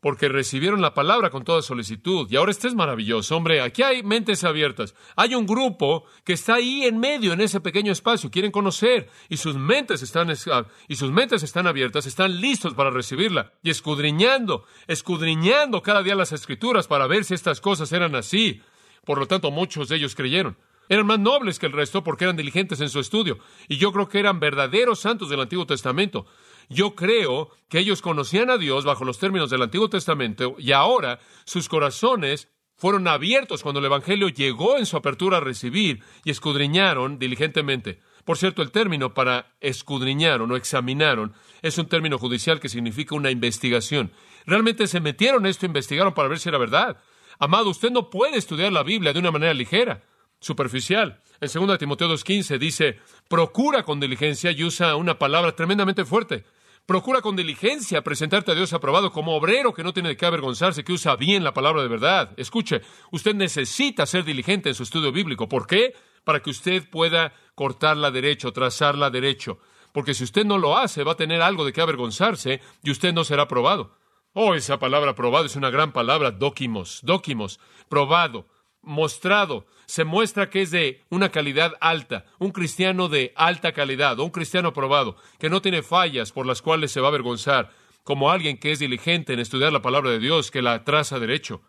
porque 0.00 0.28
recibieron 0.28 0.82
la 0.82 0.94
palabra 0.94 1.30
con 1.30 1.42
toda 1.42 1.62
solicitud. 1.62 2.28
Y 2.30 2.36
ahora 2.36 2.50
este 2.50 2.68
es 2.68 2.74
maravilloso, 2.74 3.36
hombre, 3.36 3.60
aquí 3.60 3.82
hay 3.82 4.02
mentes 4.02 4.44
abiertas. 4.44 4.94
Hay 5.16 5.34
un 5.34 5.46
grupo 5.46 6.04
que 6.24 6.34
está 6.34 6.54
ahí 6.54 6.84
en 6.84 6.98
medio, 6.98 7.32
en 7.32 7.40
ese 7.40 7.60
pequeño 7.60 7.92
espacio, 7.92 8.30
quieren 8.30 8.52
conocer, 8.52 9.08
y 9.28 9.38
sus 9.38 9.56
mentes 9.56 10.02
están, 10.02 10.30
ah, 10.52 10.66
y 10.86 10.96
sus 10.96 11.10
mentes 11.10 11.42
están 11.42 11.66
abiertas, 11.66 12.06
están 12.06 12.40
listos 12.40 12.74
para 12.74 12.90
recibirla, 12.90 13.52
y 13.62 13.70
escudriñando, 13.70 14.64
escudriñando 14.86 15.82
cada 15.82 16.02
día 16.02 16.14
las 16.14 16.32
escrituras 16.32 16.86
para 16.86 17.06
ver 17.06 17.24
si 17.24 17.34
estas 17.34 17.60
cosas 17.60 17.90
eran 17.92 18.14
así. 18.14 18.62
Por 19.04 19.18
lo 19.18 19.26
tanto, 19.26 19.50
muchos 19.50 19.88
de 19.88 19.96
ellos 19.96 20.14
creyeron. 20.14 20.56
Eran 20.88 21.06
más 21.06 21.18
nobles 21.18 21.58
que 21.58 21.66
el 21.66 21.72
resto 21.72 22.04
porque 22.04 22.24
eran 22.24 22.36
diligentes 22.36 22.80
en 22.80 22.88
su 22.88 23.00
estudio. 23.00 23.38
Y 23.68 23.76
yo 23.76 23.92
creo 23.92 24.08
que 24.08 24.18
eran 24.18 24.40
verdaderos 24.40 25.00
santos 25.00 25.28
del 25.28 25.40
Antiguo 25.40 25.66
Testamento. 25.66 26.26
Yo 26.68 26.94
creo 26.94 27.50
que 27.68 27.78
ellos 27.78 28.02
conocían 28.02 28.50
a 28.50 28.58
Dios 28.58 28.84
bajo 28.84 29.04
los 29.04 29.18
términos 29.18 29.50
del 29.50 29.62
Antiguo 29.62 29.88
Testamento 29.88 30.56
y 30.58 30.72
ahora 30.72 31.20
sus 31.44 31.68
corazones 31.68 32.48
fueron 32.76 33.08
abiertos 33.08 33.62
cuando 33.62 33.80
el 33.80 33.86
Evangelio 33.86 34.28
llegó 34.28 34.76
en 34.76 34.86
su 34.86 34.96
apertura 34.96 35.38
a 35.38 35.40
recibir 35.40 36.02
y 36.24 36.30
escudriñaron 36.30 37.18
diligentemente. 37.18 38.00
Por 38.24 38.36
cierto, 38.36 38.62
el 38.62 38.72
término 38.72 39.14
para 39.14 39.54
escudriñaron 39.60 40.50
o 40.50 40.56
examinaron 40.56 41.32
es 41.62 41.78
un 41.78 41.86
término 41.86 42.18
judicial 42.18 42.60
que 42.60 42.68
significa 42.68 43.14
una 43.14 43.30
investigación. 43.30 44.10
Realmente 44.44 44.88
se 44.88 45.00
metieron 45.00 45.46
esto, 45.46 45.64
investigaron 45.64 46.12
para 46.12 46.28
ver 46.28 46.38
si 46.38 46.48
era 46.48 46.58
verdad. 46.58 46.98
Amado, 47.38 47.70
usted 47.70 47.90
no 47.90 48.10
puede 48.10 48.36
estudiar 48.36 48.72
la 48.72 48.82
Biblia 48.82 49.12
de 49.12 49.20
una 49.20 49.30
manera 49.30 49.54
ligera 49.54 50.02
superficial. 50.40 51.20
En 51.40 51.50
2 51.52 51.78
Timoteo 51.78 52.08
2.15 52.08 52.58
dice, 52.58 52.98
procura 53.28 53.82
con 53.82 54.00
diligencia 54.00 54.50
y 54.50 54.64
usa 54.64 54.96
una 54.96 55.18
palabra 55.18 55.52
tremendamente 55.52 56.04
fuerte. 56.04 56.44
Procura 56.86 57.20
con 57.20 57.34
diligencia 57.34 58.02
presentarte 58.02 58.52
a 58.52 58.54
Dios 58.54 58.72
aprobado 58.72 59.10
como 59.10 59.34
obrero 59.34 59.74
que 59.74 59.82
no 59.82 59.92
tiene 59.92 60.16
qué 60.16 60.24
avergonzarse, 60.24 60.84
que 60.84 60.92
usa 60.92 61.16
bien 61.16 61.42
la 61.42 61.52
palabra 61.52 61.82
de 61.82 61.88
verdad. 61.88 62.32
Escuche, 62.36 62.80
usted 63.10 63.34
necesita 63.34 64.06
ser 64.06 64.24
diligente 64.24 64.68
en 64.68 64.74
su 64.76 64.84
estudio 64.84 65.10
bíblico. 65.10 65.48
¿Por 65.48 65.66
qué? 65.66 65.94
Para 66.22 66.40
que 66.40 66.50
usted 66.50 66.88
pueda 66.88 67.32
cortarla 67.56 68.12
derecho, 68.12 68.52
trazarla 68.52 69.10
derecho. 69.10 69.58
Porque 69.92 70.14
si 70.14 70.22
usted 70.22 70.44
no 70.44 70.58
lo 70.58 70.76
hace, 70.76 71.02
va 71.02 71.12
a 71.12 71.16
tener 71.16 71.42
algo 71.42 71.64
de 71.64 71.72
qué 71.72 71.80
avergonzarse 71.80 72.60
y 72.84 72.90
usted 72.92 73.12
no 73.12 73.24
será 73.24 73.48
probado. 73.48 73.96
Oh, 74.32 74.54
esa 74.54 74.78
palabra 74.78 75.16
probado 75.16 75.46
es 75.46 75.56
una 75.56 75.70
gran 75.70 75.92
palabra, 75.92 76.30
dóquimos, 76.30 77.00
dóquimos, 77.02 77.58
probado, 77.88 78.46
mostrado, 78.86 79.66
se 79.84 80.04
muestra 80.04 80.48
que 80.48 80.62
es 80.62 80.70
de 80.70 81.02
una 81.10 81.30
calidad 81.30 81.74
alta, 81.80 82.24
un 82.38 82.52
cristiano 82.52 83.08
de 83.08 83.32
alta 83.36 83.72
calidad, 83.72 84.18
un 84.20 84.30
cristiano 84.30 84.68
aprobado, 84.68 85.16
que 85.38 85.50
no 85.50 85.60
tiene 85.60 85.82
fallas 85.82 86.32
por 86.32 86.46
las 86.46 86.62
cuales 86.62 86.92
se 86.92 87.00
va 87.00 87.08
a 87.08 87.10
avergonzar, 87.10 87.70
como 88.04 88.30
alguien 88.30 88.58
que 88.58 88.72
es 88.72 88.78
diligente 88.78 89.34
en 89.34 89.40
estudiar 89.40 89.72
la 89.72 89.82
palabra 89.82 90.10
de 90.10 90.20
Dios, 90.20 90.50
que 90.50 90.62
la 90.62 90.84
traza 90.84 91.18
derecho. 91.18 91.62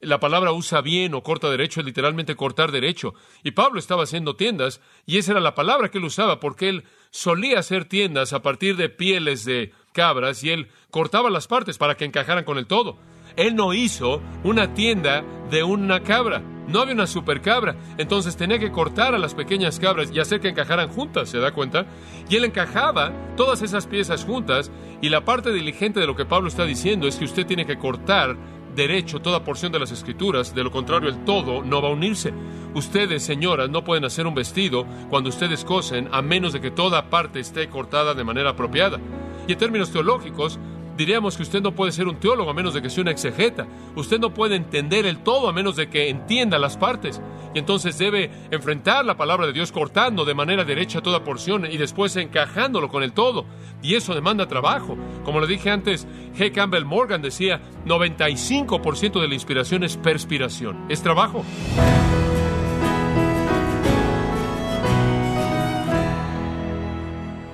La 0.00 0.20
palabra 0.20 0.52
usa 0.52 0.80
bien 0.82 1.14
o 1.14 1.22
corta 1.22 1.48
derecho 1.48 1.80
es 1.80 1.86
literalmente 1.86 2.34
cortar 2.34 2.72
derecho. 2.72 3.14
Y 3.42 3.52
Pablo 3.52 3.78
estaba 3.78 4.02
haciendo 4.02 4.34
tiendas, 4.34 4.80
y 5.06 5.18
esa 5.18 5.32
era 5.32 5.40
la 5.40 5.54
palabra 5.54 5.90
que 5.90 5.98
él 5.98 6.04
usaba, 6.04 6.40
porque 6.40 6.68
él 6.68 6.84
solía 7.10 7.60
hacer 7.60 7.86
tiendas 7.86 8.32
a 8.32 8.42
partir 8.42 8.76
de 8.76 8.88
pieles 8.88 9.44
de 9.44 9.72
cabras, 9.92 10.42
y 10.42 10.50
él 10.50 10.68
cortaba 10.90 11.30
las 11.30 11.46
partes 11.46 11.78
para 11.78 11.96
que 11.96 12.04
encajaran 12.04 12.44
con 12.44 12.58
el 12.58 12.66
todo. 12.66 12.98
Él 13.36 13.54
no 13.54 13.72
hizo 13.72 14.20
una 14.42 14.74
tienda 14.74 15.24
de 15.50 15.62
una 15.62 16.02
cabra. 16.02 16.42
No 16.66 16.80
había 16.80 16.94
una 16.94 17.06
super 17.06 17.40
cabra, 17.40 17.76
entonces 17.98 18.36
tenía 18.36 18.58
que 18.58 18.72
cortar 18.72 19.14
a 19.14 19.18
las 19.18 19.34
pequeñas 19.34 19.78
cabras 19.78 20.10
y 20.12 20.20
hacer 20.20 20.40
que 20.40 20.48
encajaran 20.48 20.88
juntas, 20.88 21.28
¿se 21.28 21.38
da 21.38 21.52
cuenta? 21.52 21.86
Y 22.28 22.36
él 22.36 22.44
encajaba 22.44 23.12
todas 23.36 23.62
esas 23.62 23.86
piezas 23.86 24.24
juntas 24.24 24.70
y 25.02 25.10
la 25.10 25.24
parte 25.24 25.52
diligente 25.52 26.00
de 26.00 26.06
lo 26.06 26.16
que 26.16 26.24
Pablo 26.24 26.48
está 26.48 26.64
diciendo 26.64 27.06
es 27.06 27.16
que 27.16 27.26
usted 27.26 27.46
tiene 27.46 27.66
que 27.66 27.78
cortar 27.78 28.36
derecho 28.74 29.20
toda 29.20 29.44
porción 29.44 29.72
de 29.72 29.78
las 29.78 29.92
escrituras, 29.92 30.54
de 30.54 30.64
lo 30.64 30.70
contrario 30.70 31.08
el 31.08 31.24
todo 31.24 31.62
no 31.62 31.80
va 31.80 31.88
a 31.88 31.92
unirse. 31.92 32.32
Ustedes, 32.74 33.22
señoras, 33.22 33.70
no 33.70 33.84
pueden 33.84 34.04
hacer 34.04 34.26
un 34.26 34.34
vestido 34.34 34.86
cuando 35.10 35.28
ustedes 35.28 35.64
cosen 35.64 36.08
a 36.12 36.22
menos 36.22 36.52
de 36.52 36.60
que 36.60 36.70
toda 36.70 37.08
parte 37.10 37.40
esté 37.40 37.68
cortada 37.68 38.14
de 38.14 38.24
manera 38.24 38.50
apropiada. 38.50 38.98
Y 39.46 39.52
en 39.52 39.58
términos 39.58 39.90
teológicos, 39.90 40.58
diríamos 40.96 41.36
que 41.36 41.42
usted 41.42 41.62
no 41.62 41.74
puede 41.74 41.92
ser 41.92 42.08
un 42.08 42.20
teólogo 42.20 42.50
a 42.50 42.54
menos 42.54 42.74
de 42.74 42.82
que 42.82 42.90
sea 42.90 43.02
una 43.02 43.10
exegeta. 43.10 43.66
Usted 43.96 44.18
no 44.18 44.32
puede 44.32 44.56
entender 44.56 45.06
el 45.06 45.18
todo 45.18 45.48
a 45.48 45.52
menos 45.52 45.76
de 45.76 45.88
que 45.88 46.08
entienda 46.08 46.58
las 46.58 46.76
partes. 46.76 47.20
Y 47.54 47.58
entonces 47.58 47.98
debe 47.98 48.30
enfrentar 48.50 49.04
la 49.04 49.16
palabra 49.16 49.46
de 49.46 49.52
Dios 49.52 49.72
cortando 49.72 50.24
de 50.24 50.34
manera 50.34 50.64
derecha 50.64 51.02
toda 51.02 51.24
porción 51.24 51.70
y 51.70 51.76
después 51.76 52.16
encajándolo 52.16 52.88
con 52.88 53.02
el 53.02 53.12
todo. 53.12 53.46
Y 53.82 53.94
eso 53.94 54.14
demanda 54.14 54.48
trabajo. 54.48 54.96
Como 55.24 55.40
le 55.40 55.46
dije 55.46 55.70
antes, 55.70 56.06
G. 56.36 56.52
Campbell 56.52 56.84
Morgan 56.84 57.22
decía, 57.22 57.60
95% 57.86 59.20
de 59.20 59.28
la 59.28 59.34
inspiración 59.34 59.84
es 59.84 59.96
perspiración, 59.96 60.86
es 60.88 61.02
trabajo. 61.02 61.44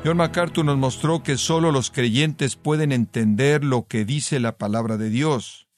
John 0.03 0.17
MacArthur 0.17 0.65
nos 0.65 0.79
mostró 0.79 1.23
que 1.23 1.37
solo 1.37 1.73
los 1.73 1.91
creyentes 1.91 2.57
pueden 2.57 2.91
entender 2.91 3.63
lo 3.63 3.87
que 3.87 4.07
dice 4.07 4.41
la 4.41 4.57
palabra 4.57 4.97
de 4.97 5.11
Dios. 5.11 5.69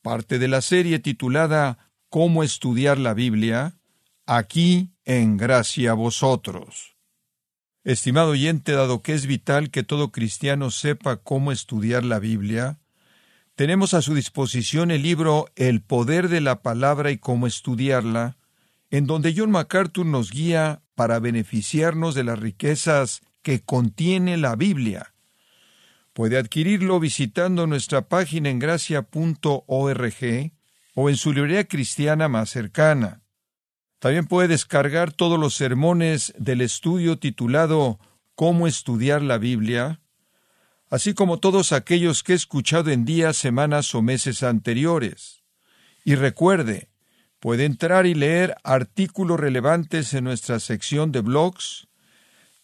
Parte 0.00 0.38
de 0.38 0.46
la 0.46 0.60
serie 0.60 1.00
titulada 1.00 1.90
Cómo 2.08 2.44
estudiar 2.44 2.98
la 2.98 3.14
Biblia, 3.14 3.74
aquí 4.26 4.92
en 5.04 5.38
gracia 5.38 5.90
a 5.90 5.94
vosotros. 5.94 6.94
Estimado 7.82 8.30
oyente, 8.30 8.72
dado 8.72 9.02
que 9.02 9.12
es 9.12 9.26
vital 9.26 9.70
que 9.70 9.82
todo 9.82 10.12
cristiano 10.12 10.70
sepa 10.70 11.16
cómo 11.16 11.50
estudiar 11.50 12.04
la 12.04 12.20
Biblia, 12.20 12.78
tenemos 13.56 13.92
a 13.92 14.02
su 14.02 14.14
disposición 14.14 14.92
el 14.92 15.02
libro 15.02 15.46
El 15.56 15.82
poder 15.82 16.28
de 16.28 16.42
la 16.42 16.62
palabra 16.62 17.10
y 17.10 17.18
cómo 17.18 17.48
estudiarla, 17.48 18.36
en 18.90 19.08
donde 19.08 19.34
John 19.36 19.50
MacArthur 19.50 20.06
nos 20.06 20.30
guía 20.30 20.82
para 20.94 21.18
beneficiarnos 21.18 22.14
de 22.14 22.22
las 22.22 22.38
riquezas 22.38 23.22
que 23.42 23.62
contiene 23.62 24.36
la 24.36 24.56
Biblia. 24.56 25.14
Puede 26.12 26.38
adquirirlo 26.38 27.00
visitando 27.00 27.66
nuestra 27.66 28.08
página 28.08 28.50
en 28.50 28.58
gracia.org 28.58 30.52
o 30.94 31.08
en 31.08 31.16
su 31.16 31.32
librería 31.32 31.64
cristiana 31.64 32.28
más 32.28 32.50
cercana. 32.50 33.22
También 33.98 34.26
puede 34.26 34.48
descargar 34.48 35.12
todos 35.12 35.38
los 35.38 35.54
sermones 35.54 36.34
del 36.36 36.60
estudio 36.60 37.18
titulado 37.18 37.98
Cómo 38.34 38.66
estudiar 38.66 39.22
la 39.22 39.38
Biblia, 39.38 40.00
así 40.90 41.14
como 41.14 41.38
todos 41.38 41.72
aquellos 41.72 42.22
que 42.22 42.32
he 42.32 42.36
escuchado 42.36 42.90
en 42.90 43.04
días, 43.04 43.36
semanas 43.36 43.94
o 43.94 44.02
meses 44.02 44.42
anteriores. 44.42 45.42
Y 46.04 46.16
recuerde, 46.16 46.88
puede 47.38 47.64
entrar 47.64 48.06
y 48.06 48.14
leer 48.14 48.56
artículos 48.64 49.38
relevantes 49.38 50.12
en 50.14 50.24
nuestra 50.24 50.60
sección 50.60 51.12
de 51.12 51.20
blogs, 51.20 51.88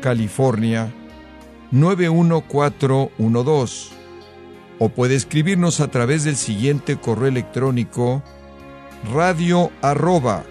California 0.00 0.92
91412 1.70 3.96
o 4.78 4.90
puede 4.90 5.14
escribirnos 5.14 5.80
a 5.80 5.88
través 5.88 6.24
del 6.24 6.36
siguiente 6.36 6.96
correo 6.96 7.28
electrónico 7.28 8.22
radio 9.12 9.70
arroba 9.82 10.44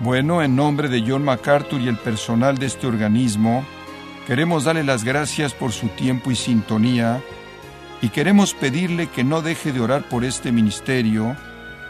Bueno, 0.00 0.42
en 0.42 0.56
nombre 0.56 0.88
de 0.88 1.04
John 1.06 1.24
MacArthur 1.24 1.80
y 1.80 1.88
el 1.88 1.96
personal 1.96 2.58
de 2.58 2.66
este 2.66 2.86
organismo, 2.86 3.64
queremos 4.26 4.64
darle 4.64 4.84
las 4.84 5.04
gracias 5.04 5.54
por 5.54 5.72
su 5.72 5.88
tiempo 5.88 6.30
y 6.30 6.36
sintonía 6.36 7.22
y 8.00 8.08
queremos 8.08 8.54
pedirle 8.54 9.06
que 9.06 9.24
no 9.24 9.42
deje 9.42 9.72
de 9.72 9.80
orar 9.80 10.08
por 10.08 10.24
este 10.24 10.52
ministerio 10.52 11.36